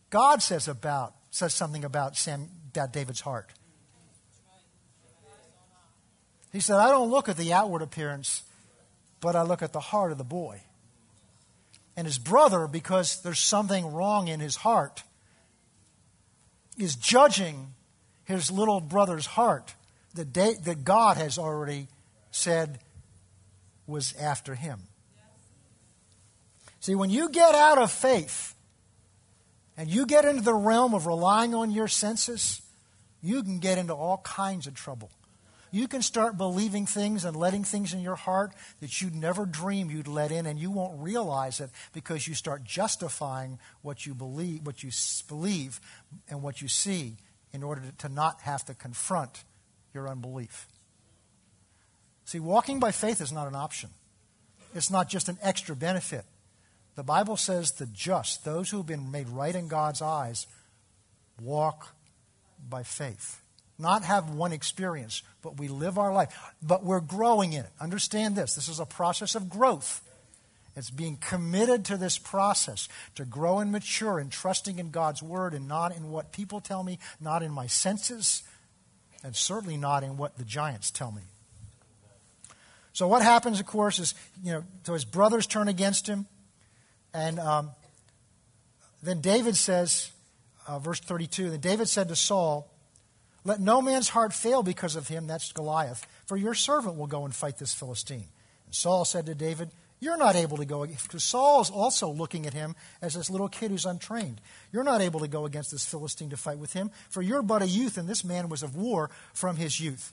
[0.09, 3.51] God says about says something about, Sam, about David's heart.
[6.51, 8.43] He said, I don't look at the outward appearance,
[9.21, 10.63] but I look at the heart of the boy.
[11.95, 15.03] And his brother, because there's something wrong in his heart,
[16.79, 17.75] is judging
[18.25, 19.75] his little brother's heart
[20.15, 21.89] that, that God has already
[22.31, 22.79] said
[23.88, 24.83] was after him.
[26.81, 28.55] See, when you get out of faith
[29.77, 32.62] and you get into the realm of relying on your senses,
[33.20, 35.11] you can get into all kinds of trouble.
[35.70, 39.90] You can start believing things and letting things in your heart that you'd never dream
[39.90, 44.64] you'd let in, and you won't realize it because you start justifying what you believe,
[44.64, 44.90] what you
[45.29, 45.81] believe,
[46.29, 47.16] and what you see
[47.53, 49.44] in order to not have to confront
[49.92, 50.66] your unbelief.
[52.29, 53.88] See, walking by faith is not an option.
[54.75, 56.27] It's not just an extra benefit.
[56.95, 60.47] The Bible says the just, those who have been made right in God's eyes,
[61.41, 61.95] walk
[62.69, 63.41] by faith.
[63.79, 66.29] Not have one experience, but we live our life.
[66.61, 67.71] But we're growing in it.
[67.81, 70.03] Understand this this is a process of growth.
[70.77, 75.55] It's being committed to this process to grow and mature and trusting in God's word
[75.55, 78.43] and not in what people tell me, not in my senses,
[79.25, 81.23] and certainly not in what the giants tell me.
[82.99, 86.27] So, what happens, of course, is, you know, so his brothers turn against him.
[87.15, 87.71] And um,
[89.05, 90.11] then David says,
[90.67, 92.69] uh, verse 32, then David said to Saul,
[93.45, 97.25] let no man's heart fail because of him, that's Goliath, for your servant will go
[97.25, 98.25] and fight this Philistine.
[98.67, 102.47] And Saul said to David, You're not able to go, because Saul is also looking
[102.47, 104.41] at him as this little kid who's untrained.
[104.73, 107.63] You're not able to go against this Philistine to fight with him, for you're but
[107.63, 110.13] a youth, and this man was of war from his youth.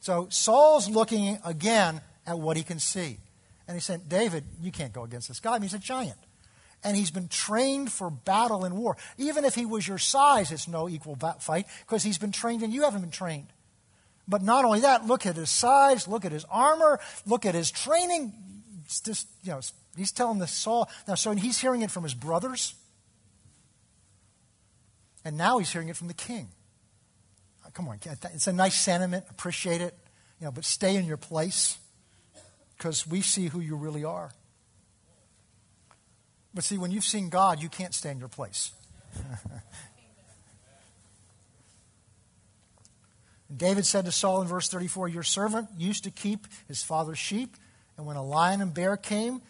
[0.00, 3.18] So Saul's looking again at what he can see.
[3.66, 5.52] And he said, David, you can't go against this guy.
[5.52, 6.18] I mean, he's a giant
[6.82, 8.96] and he's been trained for battle and war.
[9.18, 12.72] Even if he was your size, it's no equal fight because he's been trained and
[12.72, 13.48] you haven't been trained.
[14.26, 17.70] But not only that, look at his size, look at his armor, look at his
[17.70, 18.32] training.
[18.84, 19.60] It's just, you know,
[19.96, 20.88] he's telling the Saul.
[21.08, 22.74] Now, so he's hearing it from his brothers,
[25.24, 26.48] and now he's hearing it from the king.
[27.74, 27.98] Come on,
[28.34, 29.26] it's a nice sentiment.
[29.30, 29.94] Appreciate it,
[30.40, 31.78] you know, but stay in your place
[32.80, 34.30] because we see who you really are.
[36.54, 38.72] But see, when you've seen God, you can't stay in your place.
[43.54, 47.54] David said to Saul in verse 34 Your servant used to keep his father's sheep,
[47.98, 49.42] and when a lion and bear came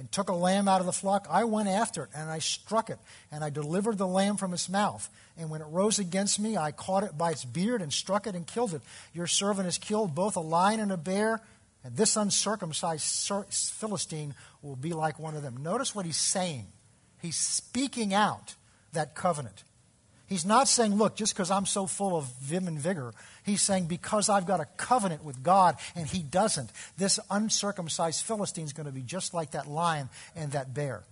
[0.00, 2.90] and took a lamb out of the flock, I went after it, and I struck
[2.90, 2.98] it,
[3.30, 5.08] and I delivered the lamb from its mouth.
[5.38, 8.34] And when it rose against me, I caught it by its beard and struck it
[8.34, 8.82] and killed it.
[9.14, 11.40] Your servant has killed both a lion and a bear
[11.84, 13.04] and this uncircumcised
[13.74, 15.62] Philistine will be like one of them.
[15.62, 16.66] Notice what he's saying.
[17.20, 18.54] He's speaking out
[18.92, 19.64] that covenant.
[20.26, 23.12] He's not saying, look, just because I'm so full of vim and vigor.
[23.44, 28.64] He's saying, because I've got a covenant with God and he doesn't, this uncircumcised Philistine
[28.64, 31.02] is going to be just like that lion and that bear.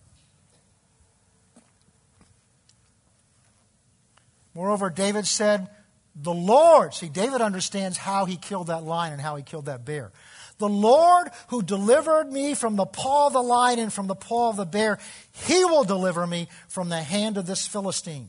[4.54, 5.68] Moreover, David said,
[6.16, 9.84] the Lord, see, David understands how he killed that lion and how he killed that
[9.84, 10.12] bear.
[10.60, 14.50] The Lord who delivered me from the paw of the lion and from the paw
[14.50, 14.98] of the bear,
[15.46, 18.28] he will deliver me from the hand of this Philistine.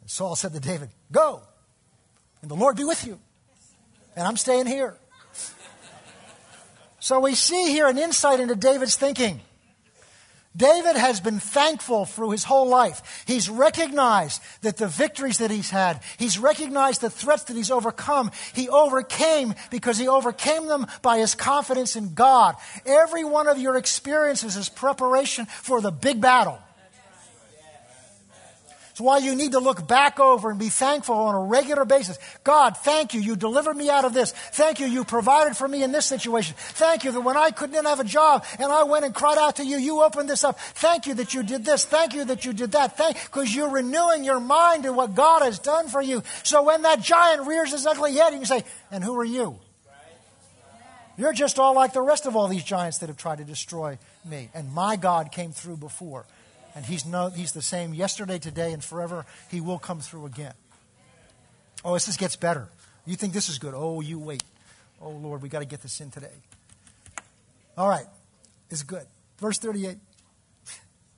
[0.00, 1.42] And Saul said to David, Go,
[2.40, 3.20] and the Lord be with you.
[4.16, 4.96] And I'm staying here.
[6.98, 9.42] So we see here an insight into David's thinking.
[10.56, 13.24] David has been thankful through his whole life.
[13.26, 18.30] He's recognized that the victories that he's had, he's recognized the threats that he's overcome.
[18.52, 22.56] He overcame because he overcame them by his confidence in God.
[22.84, 26.58] Every one of your experiences is preparation for the big battle.
[28.92, 32.18] It's why you need to look back over and be thankful on a regular basis.
[32.44, 33.22] God, thank you.
[33.22, 34.32] You delivered me out of this.
[34.32, 34.86] Thank you.
[34.86, 36.54] You provided for me in this situation.
[36.58, 39.56] Thank you that when I couldn't have a job and I went and cried out
[39.56, 40.60] to you, you opened this up.
[40.60, 41.86] Thank you that you did this.
[41.86, 42.98] Thank you that you did that.
[42.98, 46.22] Thank because you're renewing your mind to what God has done for you.
[46.42, 49.58] So when that giant rears his ugly head, you can say, and who are you?
[51.16, 53.98] You're just all like the rest of all these giants that have tried to destroy
[54.22, 54.50] me.
[54.52, 56.26] And my God came through before
[56.74, 59.26] and he's, no, he's the same yesterday, today, and forever.
[59.50, 60.54] He will come through again.
[61.84, 62.68] Oh, this gets better.
[63.06, 63.74] You think this is good.
[63.76, 64.42] Oh, you wait.
[65.00, 66.32] Oh, Lord, we got to get this in today.
[67.76, 68.06] All right.
[68.70, 69.06] It's good.
[69.38, 69.96] Verse 38.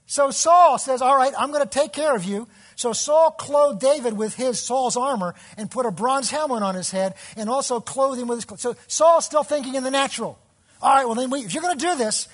[0.06, 2.46] So Saul says, All right, I'm going to take care of you.
[2.76, 6.90] So Saul clothed David with his, Saul's armor, and put a bronze helmet on his
[6.90, 8.60] head, and also clothed him with his clothes.
[8.60, 10.38] So Saul's still thinking in the natural.
[10.82, 12.28] All right, well, then we, if you're going to do this,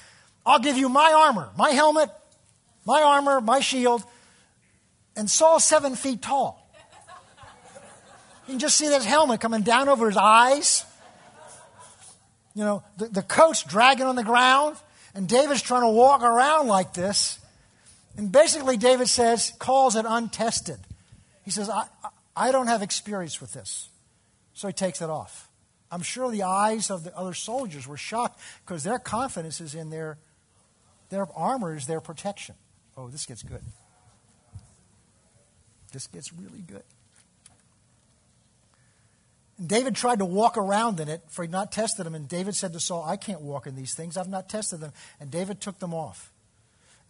[0.45, 2.11] I'll give you my armor, my helmet,
[2.91, 4.03] my armor, my shield,
[5.15, 6.57] And Saul's seven feet tall.
[8.47, 10.85] You can just see that helmet coming down over his eyes.
[12.55, 14.77] You know, the, the coat's dragging on the ground,
[15.15, 17.39] and David's trying to walk around like this.
[18.17, 20.81] And basically, David says, calls it untested.
[21.45, 21.87] He says, I,
[22.37, 23.89] I don't have experience with this.
[24.53, 25.49] So he takes it off.
[25.93, 29.91] I'm sure the eyes of the other soldiers were shocked because their confidence is in
[29.91, 30.19] their,
[31.09, 32.57] their armor, is their protection.
[33.01, 33.63] Oh, this gets good.
[35.91, 36.83] This gets really good.
[39.59, 42.15] And David tried to walk around in it, for he'd not tested them.
[42.15, 44.19] And David said to Saul, I can't walk in these things.
[44.19, 44.93] I've not tested them.
[45.19, 46.31] And David took them off.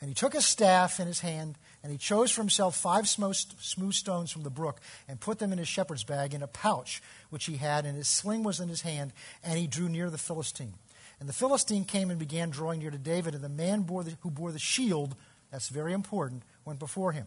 [0.01, 3.93] And he took a staff in his hand, and he chose for himself five smooth
[3.93, 7.47] stones from the brook, and put them in his shepherd's bag in a pouch which
[7.47, 9.13] he had, and his sling was in his hand,
[9.43, 10.75] and he drew near the Philistine.
[11.19, 14.17] And the Philistine came and began drawing near to David, and the man bore the,
[14.21, 15.17] who bore the shield,
[15.51, 17.27] that's very important, went before him.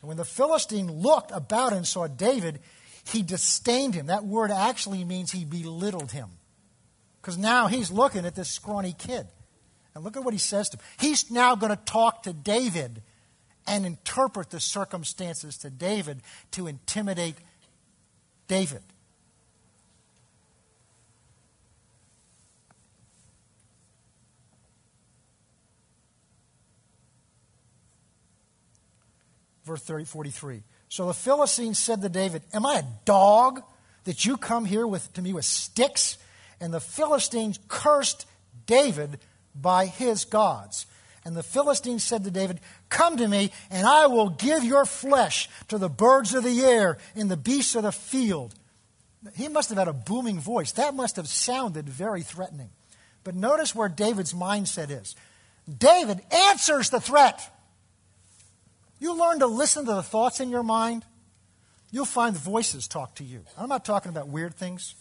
[0.00, 2.60] And when the Philistine looked about and saw David,
[3.04, 4.06] he disdained him.
[4.06, 6.28] That word actually means he belittled him.
[7.20, 9.26] Because now he's looking at this scrawny kid.
[9.94, 10.82] And look at what he says to him.
[10.98, 13.02] He's now going to talk to David
[13.66, 16.20] and interpret the circumstances to David
[16.52, 17.36] to intimidate
[18.48, 18.82] David.
[29.72, 30.62] Verse 30, 43.
[30.90, 33.62] So the Philistines said to David, Am I a dog
[34.04, 36.18] that you come here with, to me with sticks?
[36.60, 38.26] And the Philistines cursed
[38.66, 39.18] David
[39.54, 40.84] by his gods.
[41.24, 42.60] And the Philistines said to David,
[42.90, 46.98] Come to me, and I will give your flesh to the birds of the air
[47.16, 48.54] and the beasts of the field.
[49.34, 50.72] He must have had a booming voice.
[50.72, 52.68] That must have sounded very threatening.
[53.24, 55.16] But notice where David's mindset is.
[55.78, 57.51] David answers the threat.
[59.02, 61.04] You learn to listen to the thoughts in your mind,
[61.90, 63.42] you'll find voices talk to you.
[63.58, 64.94] I'm not talking about weird things,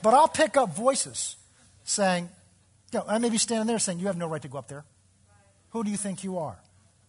[0.00, 1.34] but I'll pick up voices
[1.82, 2.28] saying,
[2.92, 4.68] you know, I may be standing there saying, You have no right to go up
[4.68, 4.84] there.
[5.70, 6.56] Who do you think you are?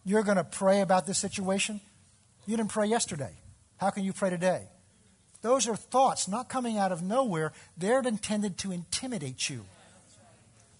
[0.04, 1.80] You're going to pray about this situation?
[2.48, 3.34] You didn't pray yesterday.
[3.76, 4.64] How can you pray today?
[5.42, 7.52] Those are thoughts not coming out of nowhere.
[7.76, 9.64] They're intended to intimidate you.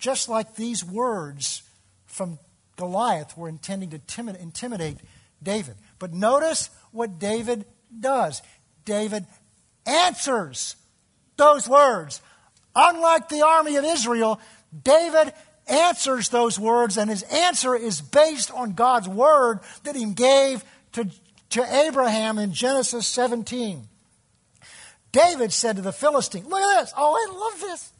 [0.01, 1.63] Just like these words
[2.07, 2.41] from
[2.77, 4.01] Goliath were intending to
[4.41, 4.99] intimidate
[5.43, 5.77] David.
[5.99, 7.65] But notice what David
[7.99, 8.43] does.
[8.85, 9.27] David
[9.87, 10.77] answers
[11.37, 12.21] those words.
[12.75, 14.41] Unlike the army of Israel,
[14.85, 15.33] David
[15.67, 21.09] answers those words, and his answer is based on God's word that he gave to,
[21.51, 23.89] to Abraham in Genesis 17.
[25.13, 26.93] David said to the Philistine, Look at this.
[26.97, 27.93] Oh, I love this.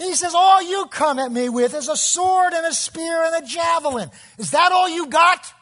[0.00, 3.44] He says, All you come at me with is a sword and a spear and
[3.44, 4.10] a javelin.
[4.38, 5.52] Is that all you got?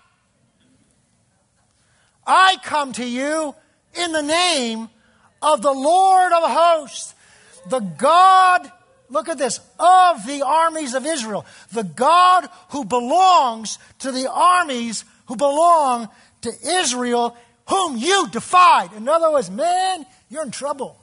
[2.25, 3.55] I come to you
[3.95, 4.89] in the name
[5.43, 7.15] of the Lord of hosts,
[7.69, 8.71] the God
[9.09, 11.47] look at this, of the armies of Israel.
[11.73, 16.09] The God who belongs to the armies who belong
[16.43, 17.37] to Israel,
[17.69, 18.93] whom you defied.
[18.93, 20.98] In other words, man, you're in trouble.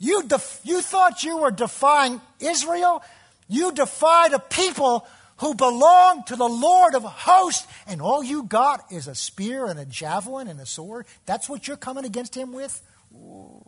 [0.00, 3.02] You, def- you thought you were defying Israel?
[3.48, 8.90] You defied a people who belong to the Lord of hosts, and all you got
[8.90, 11.06] is a spear and a javelin and a sword?
[11.26, 12.80] That's what you're coming against him with?
[13.14, 13.62] Ooh.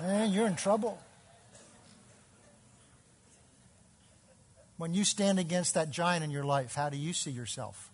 [0.00, 0.98] Man, you're in trouble.
[4.78, 7.90] When you stand against that giant in your life, how do you see yourself?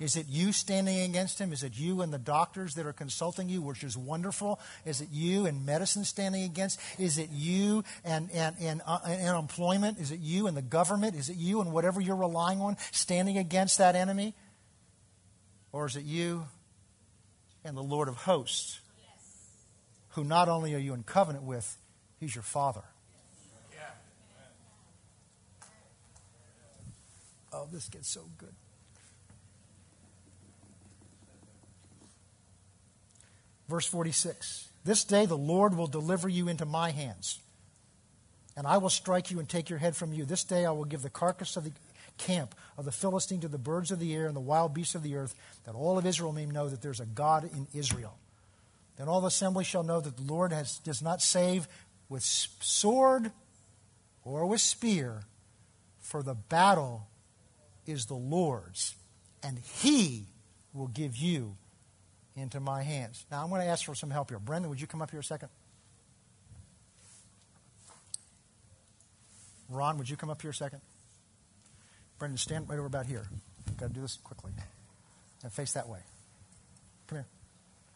[0.00, 1.52] Is it you standing against him?
[1.52, 4.60] Is it you and the doctors that are consulting you, which is wonderful?
[4.84, 6.80] Is it you and medicine standing against?
[6.98, 9.98] Is it you and, and, and, uh, and employment?
[9.98, 11.14] Is it you and the government?
[11.14, 14.34] Is it you and whatever you're relying on standing against that enemy?
[15.72, 16.46] Or is it you
[17.64, 18.80] and the Lord of hosts,
[20.10, 21.76] who not only are you in covenant with,
[22.20, 22.82] he's your father?
[27.52, 28.54] Oh, this gets so good.
[33.68, 37.40] Verse 46 This day the Lord will deliver you into my hands,
[38.56, 40.24] and I will strike you and take your head from you.
[40.24, 41.72] This day I will give the carcass of the
[42.18, 45.02] camp of the Philistine to the birds of the air and the wild beasts of
[45.02, 45.34] the earth,
[45.64, 48.16] that all of Israel may know that there's a God in Israel.
[48.96, 51.66] Then all the assembly shall know that the Lord has, does not save
[52.08, 53.32] with sword
[54.22, 55.22] or with spear,
[56.00, 57.08] for the battle
[57.86, 58.94] is the Lord's,
[59.42, 60.26] and he
[60.72, 61.56] will give you
[62.36, 63.24] into my hands.
[63.30, 64.38] Now, I'm going to ask for some help here.
[64.38, 65.48] Brendan, would you come up here a second?
[69.68, 70.80] Ron, would you come up here a second?
[72.18, 73.26] Brendan, stand right over about here.
[73.78, 74.52] Got to do this quickly.
[75.42, 76.00] And face that way.
[77.06, 77.26] Come here.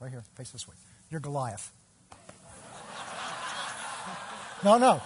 [0.00, 0.24] Right here.
[0.36, 0.74] Face this way.
[1.10, 1.72] You're Goliath.
[4.64, 5.00] No, no.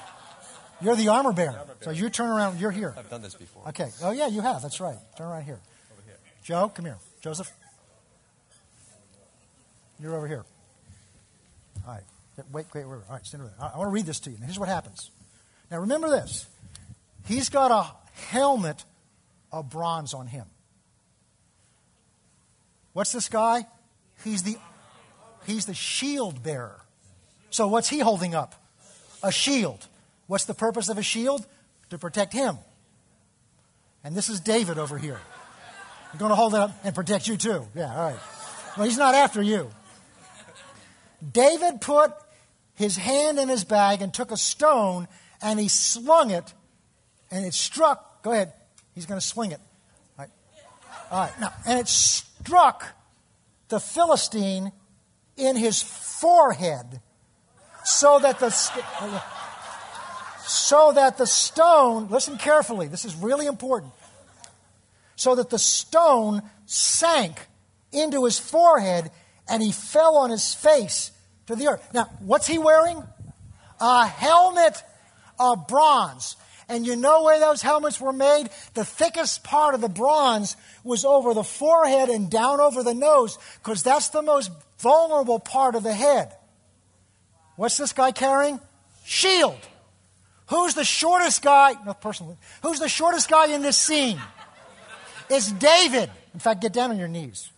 [0.80, 1.61] You're the armor bearer.
[1.83, 2.59] So you turn around.
[2.59, 2.95] You're here.
[2.97, 3.68] I've done this before.
[3.68, 3.91] Okay.
[4.03, 4.62] Oh, yeah, you have.
[4.62, 4.97] That's right.
[5.16, 5.61] Turn around here.
[5.93, 6.16] Over here.
[6.43, 6.97] Joe, come here.
[7.20, 7.53] Joseph.
[10.03, 10.45] You're over here.
[11.87, 12.03] All right.
[12.51, 12.85] Wait, wait, wait.
[13.09, 13.71] All right, stand over there.
[13.73, 14.37] I want to read this to you.
[14.39, 15.11] Now, here's what happens.
[15.71, 16.47] Now, remember this.
[17.27, 17.87] He's got a
[18.31, 18.85] helmet
[19.53, 20.47] of bronze on him.
[22.95, 23.67] What's this guy?
[24.25, 24.57] He's the,
[25.47, 26.81] he's the shield bearer.
[27.51, 28.55] So, what's he holding up?
[29.23, 29.87] A shield.
[30.27, 31.47] What's the purpose of a shield?
[31.91, 32.57] To protect him.
[34.03, 35.21] And this is David over here.
[36.13, 37.67] I'm going to hold it up and protect you too.
[37.75, 38.19] Yeah, all right.
[38.77, 39.71] Well, he's not after you.
[41.31, 42.12] David put
[42.75, 45.07] his hand in his bag and took a stone
[45.41, 46.53] and he slung it
[47.31, 48.23] and it struck.
[48.23, 48.53] Go ahead.
[48.95, 49.61] He's going to swing it.
[50.18, 50.31] All right.
[51.11, 51.41] All right.
[51.41, 52.85] Now, and it struck
[53.68, 54.73] the Philistine
[55.37, 57.01] in his forehead
[57.85, 58.51] so that the
[60.45, 63.93] so that the stone listen carefully this is really important
[65.16, 67.41] so that the stone sank
[67.93, 69.11] into his forehead
[69.49, 71.11] and he fell on his face
[71.47, 71.88] to the earth.
[71.93, 73.03] Now, what's he wearing?
[73.80, 74.82] A helmet
[75.38, 76.36] of bronze.
[76.68, 78.49] And you know where those helmets were made?
[78.74, 83.38] The thickest part of the bronze was over the forehead and down over the nose,
[83.62, 86.32] because that's the most vulnerable part of the head.
[87.57, 88.59] What's this guy carrying?
[89.05, 89.59] Shield.
[90.47, 91.74] Who's the shortest guy?
[91.84, 92.36] No, personally.
[92.62, 94.20] Who's the shortest guy in this scene?
[95.28, 96.11] It's David.
[96.34, 97.52] In fact, get down on your knees.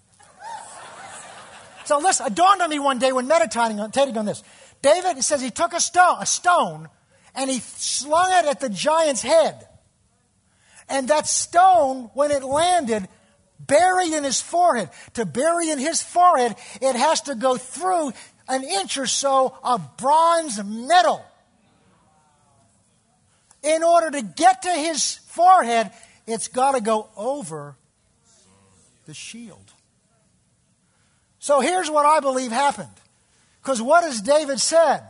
[1.84, 4.42] So listen, it dawned on me one day when meditating on, on this.
[4.82, 6.88] David says he took a stone, a stone
[7.34, 9.66] and he slung it at the giant's head.
[10.88, 13.08] And that stone, when it landed,
[13.58, 14.90] buried in his forehead.
[15.14, 18.12] To bury in his forehead, it has to go through
[18.48, 21.24] an inch or so of bronze metal.
[23.62, 25.90] In order to get to his forehead,
[26.26, 27.76] it's got to go over
[29.06, 29.73] the shield.
[31.44, 32.88] So here's what I believe happened.
[33.62, 35.02] Because what has David said?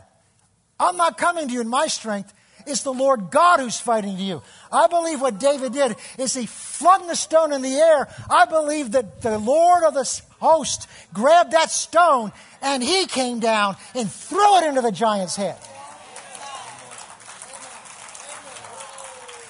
[0.81, 2.35] I'm not coming to you in my strength.
[2.67, 4.43] It's the Lord God who's fighting you.
[4.73, 8.09] I believe what David did is he flung the stone in the air.
[8.29, 13.77] I believe that the Lord of the host grabbed that stone and he came down
[13.95, 15.57] and threw it into the giant's head.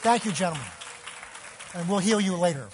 [0.02, 0.66] Thank you, gentlemen.
[1.74, 2.68] And we'll heal you later.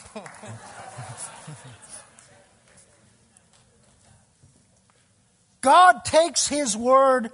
[5.61, 7.31] God takes His word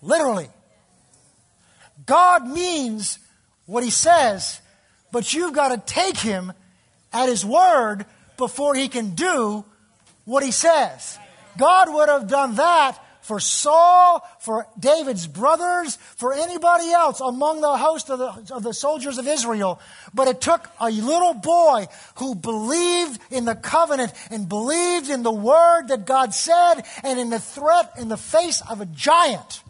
[0.00, 0.48] literally.
[2.06, 3.18] God means
[3.66, 4.60] what He says,
[5.10, 6.52] but you've got to take Him
[7.12, 9.64] at His word before He can do
[10.24, 11.18] what He says.
[11.58, 17.76] God would have done that for Saul, for David's brothers, for anybody else among the
[17.76, 19.80] host of the, of the soldiers of Israel.
[20.12, 25.32] But it took a little boy who believed in the covenant and believed in the
[25.32, 29.62] word that God said and in the threat in the face of a giant.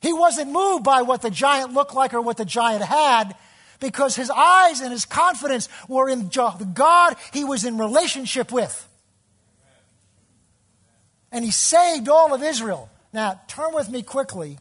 [0.00, 3.36] He wasn't moved by what the giant looked like or what the giant had
[3.78, 8.88] because his eyes and his confidence were in the God he was in relationship with
[11.32, 12.90] and he saved all of Israel.
[13.12, 14.58] Now, turn with me quickly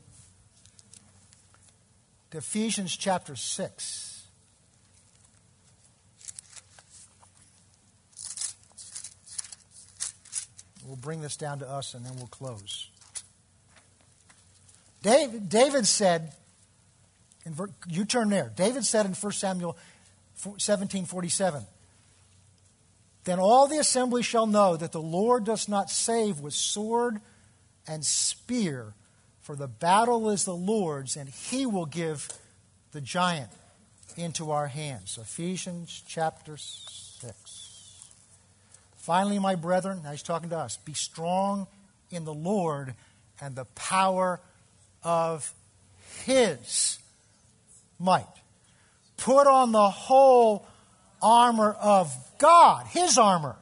[2.32, 4.24] to Ephesians chapter 6.
[10.88, 12.90] We'll bring this down to us and then we'll close.
[15.04, 16.34] David, David said,
[17.46, 17.56] in,
[17.88, 18.52] you turn there.
[18.56, 19.78] David said in 1 Samuel
[20.58, 21.66] 17 47,
[23.24, 27.22] then all the assembly shall know that the Lord does not save with sword
[27.88, 28.94] and spear,
[29.42, 32.28] for the battle is the Lord's, and he will give
[32.92, 33.52] the giant
[34.18, 35.18] into our hands.
[35.22, 38.08] Ephesians chapter 6.
[38.98, 41.68] Finally, my brethren, now he's talking to us, be strong
[42.12, 42.94] in the Lord
[43.40, 44.40] and the power
[45.04, 45.54] of
[46.26, 47.00] his
[48.00, 48.26] might.
[49.18, 50.68] Put on the whole
[51.22, 53.58] armor of God, His armor,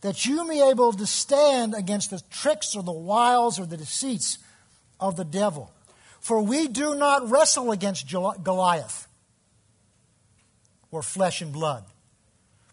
[0.00, 3.76] that you may be able to stand against the tricks or the wiles or the
[3.76, 4.38] deceits
[5.00, 5.72] of the devil.
[6.20, 9.08] For we do not wrestle against Goliath
[10.90, 11.84] or flesh and blood,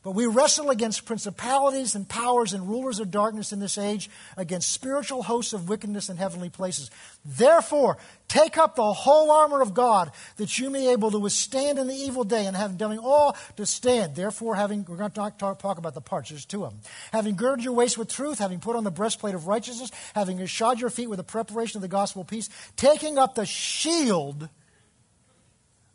[0.06, 4.72] But we wrestle against principalities and powers and rulers of darkness in this age, against
[4.72, 6.92] spiritual hosts of wickedness in heavenly places.
[7.26, 7.98] Therefore,
[8.28, 11.88] take up the whole armor of God, that you may be able to withstand in
[11.88, 14.16] the evil day, and having done all to stand.
[14.16, 16.30] Therefore, having we're going to talk, talk, talk about the parts.
[16.30, 16.82] There's two of them.
[17.12, 20.80] Having girded your waist with truth, having put on the breastplate of righteousness, having shod
[20.80, 24.50] your feet with the preparation of the gospel of peace, taking up the shield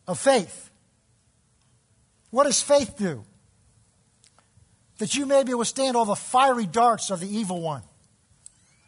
[0.09, 0.69] of faith.
[2.31, 3.25] What does faith do?
[5.01, 7.83] That you may be able to stand all the fiery darts of the evil one.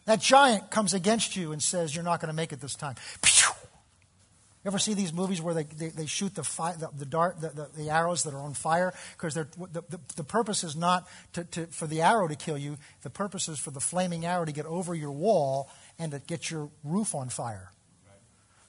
[0.04, 2.94] That giant comes against you and says, You're not going to make it this time.
[3.24, 7.40] You ever see these movies where they, they, they shoot the, fi- the, the, dart,
[7.40, 8.94] the, the, the, arrows that are on fire?
[9.16, 12.76] Because the, the, the purpose is not to, to, for the arrow to kill you,
[13.02, 16.48] the purpose is for the flaming arrow to get over your wall and to get
[16.48, 17.72] your roof on fire.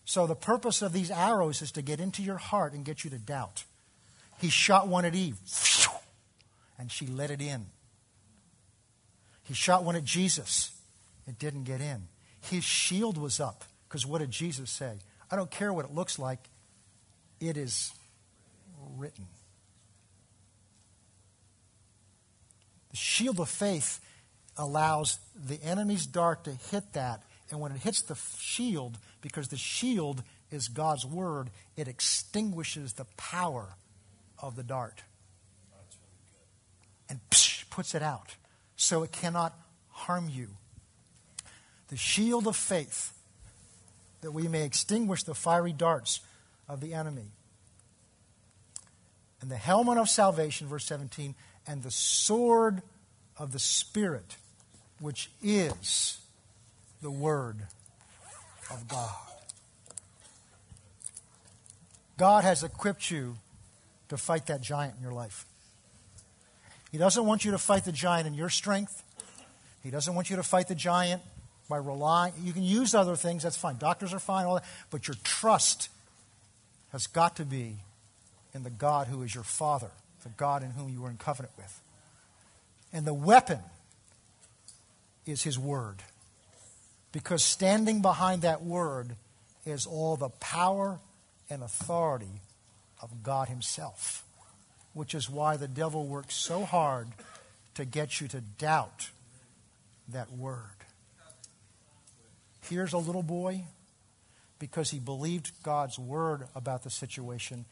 [0.05, 3.11] So the purpose of these arrows is to get into your heart and get you
[3.11, 3.65] to doubt.
[4.39, 5.37] He shot one at Eve
[6.84, 7.65] and she let it in.
[9.43, 10.71] He shot one at Jesus.
[11.25, 12.09] It didn't get in.
[12.41, 14.91] His shield was up because what did Jesus say?
[15.31, 16.39] I don't care what it looks like,
[17.39, 17.93] it is
[18.97, 19.27] written.
[22.91, 24.01] The shield of faith
[24.57, 27.23] allows the enemy's dart to hit that.
[27.49, 30.21] And when it hits the shield, because the shield
[30.51, 33.69] is God's word, it extinguishes the power
[34.38, 35.01] of the dart
[37.14, 38.38] and psh, puts it out
[38.76, 39.55] so it cannot
[39.91, 40.47] harm you.
[41.89, 43.14] The shield of faith
[44.22, 46.22] that we may extinguish the fiery darts
[46.68, 47.28] of the enemy.
[49.41, 51.36] And the helmet of salvation, verse 17,
[51.68, 52.82] and the sword
[53.38, 54.38] of the Spirit,
[54.99, 56.18] which is
[57.03, 57.57] the Word
[58.72, 59.14] of God.
[62.18, 63.36] God has equipped you
[64.09, 65.45] to fight that giant in your life.
[66.93, 69.03] He doesn't want you to fight the giant in your strength.
[69.81, 71.23] He doesn't want you to fight the giant
[71.67, 72.33] by relying.
[72.43, 73.77] You can use other things, that's fine.
[73.79, 74.65] Doctors are fine, all that.
[74.91, 75.89] But your trust
[76.91, 77.77] has got to be
[78.53, 79.89] in the God who is your Father,
[80.21, 81.81] the God in whom you are in covenant with.
[82.93, 83.57] And the weapon
[85.25, 86.03] is His Word.
[87.11, 89.15] Because standing behind that Word
[89.65, 90.99] is all the power
[91.49, 92.41] and authority
[93.01, 94.22] of God Himself
[94.93, 97.07] which is why the devil works so hard
[97.75, 99.09] to get you to doubt
[100.09, 100.59] that word.
[102.69, 103.63] Here's a little boy,
[104.59, 107.65] because he believed God's word about the situation,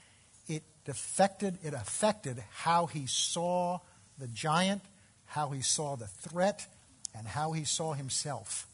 [0.47, 3.80] it affected, it affected how he saw
[4.17, 4.82] the giant,
[5.28, 6.67] how he saw the threat,
[7.15, 8.67] and how he saw himself.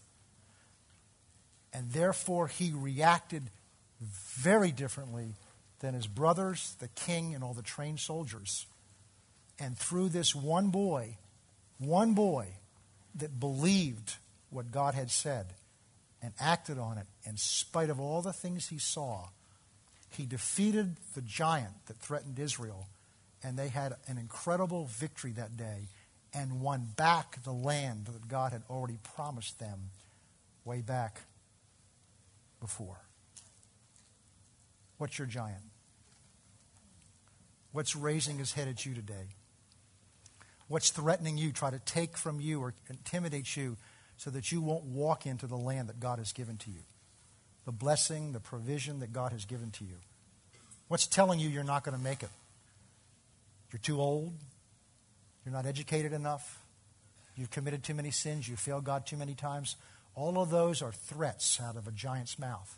[1.74, 3.44] And therefore, he reacted
[4.00, 5.34] very differently
[5.80, 8.66] than his brothers, the king, and all the trained soldiers.
[9.60, 11.18] And through this one boy,
[11.80, 12.48] one boy
[13.16, 14.16] that believed
[14.50, 15.48] what God had said
[16.22, 19.30] and acted on it in spite of all the things he saw,
[20.10, 22.88] he defeated the giant that threatened Israel.
[23.44, 25.90] And they had an incredible victory that day
[26.34, 29.92] and won back the land that God had already promised them
[30.66, 31.22] way back
[32.60, 32.98] before.
[34.98, 35.64] What's your giant?
[37.72, 39.36] What's raising his head at you today?
[40.68, 43.78] What's threatening you, try to take from you or intimidate you
[44.18, 46.82] so that you won't walk into the land that God has given to you?
[47.66, 49.98] The blessing, the provision that God has given to you.
[50.88, 52.30] What's telling you you're not going to make it?
[53.72, 54.34] You're too old.
[55.46, 56.60] You're not educated enough.
[57.36, 58.48] You've committed too many sins.
[58.48, 59.76] You failed God too many times.
[60.16, 62.78] All of those are threats out of a giant's mouth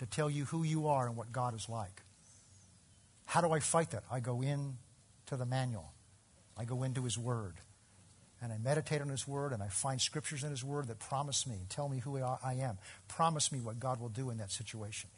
[0.00, 2.02] to tell you who you are and what God is like.
[3.26, 4.02] How do I fight that?
[4.10, 4.78] I go in
[5.26, 5.92] to the manual.
[6.56, 7.56] I go into His Word.
[8.40, 11.46] And I meditate on His Word, and I find scriptures in His Word that promise
[11.46, 12.78] me, tell me who I am,
[13.08, 15.10] promise me what God will do in that situation.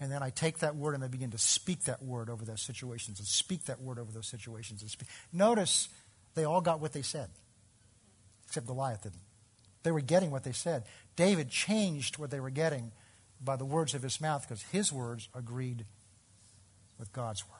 [0.00, 2.62] And then I take that word and I begin to speak that word over those
[2.62, 4.80] situations and speak that word over those situations.
[4.80, 5.08] And speak.
[5.30, 5.90] Notice
[6.34, 7.28] they all got what they said,
[8.46, 9.20] except Goliath didn't.
[9.82, 10.84] They were getting what they said.
[11.16, 12.92] David changed what they were getting
[13.42, 15.84] by the words of his mouth because his words agreed
[16.98, 17.59] with God's words.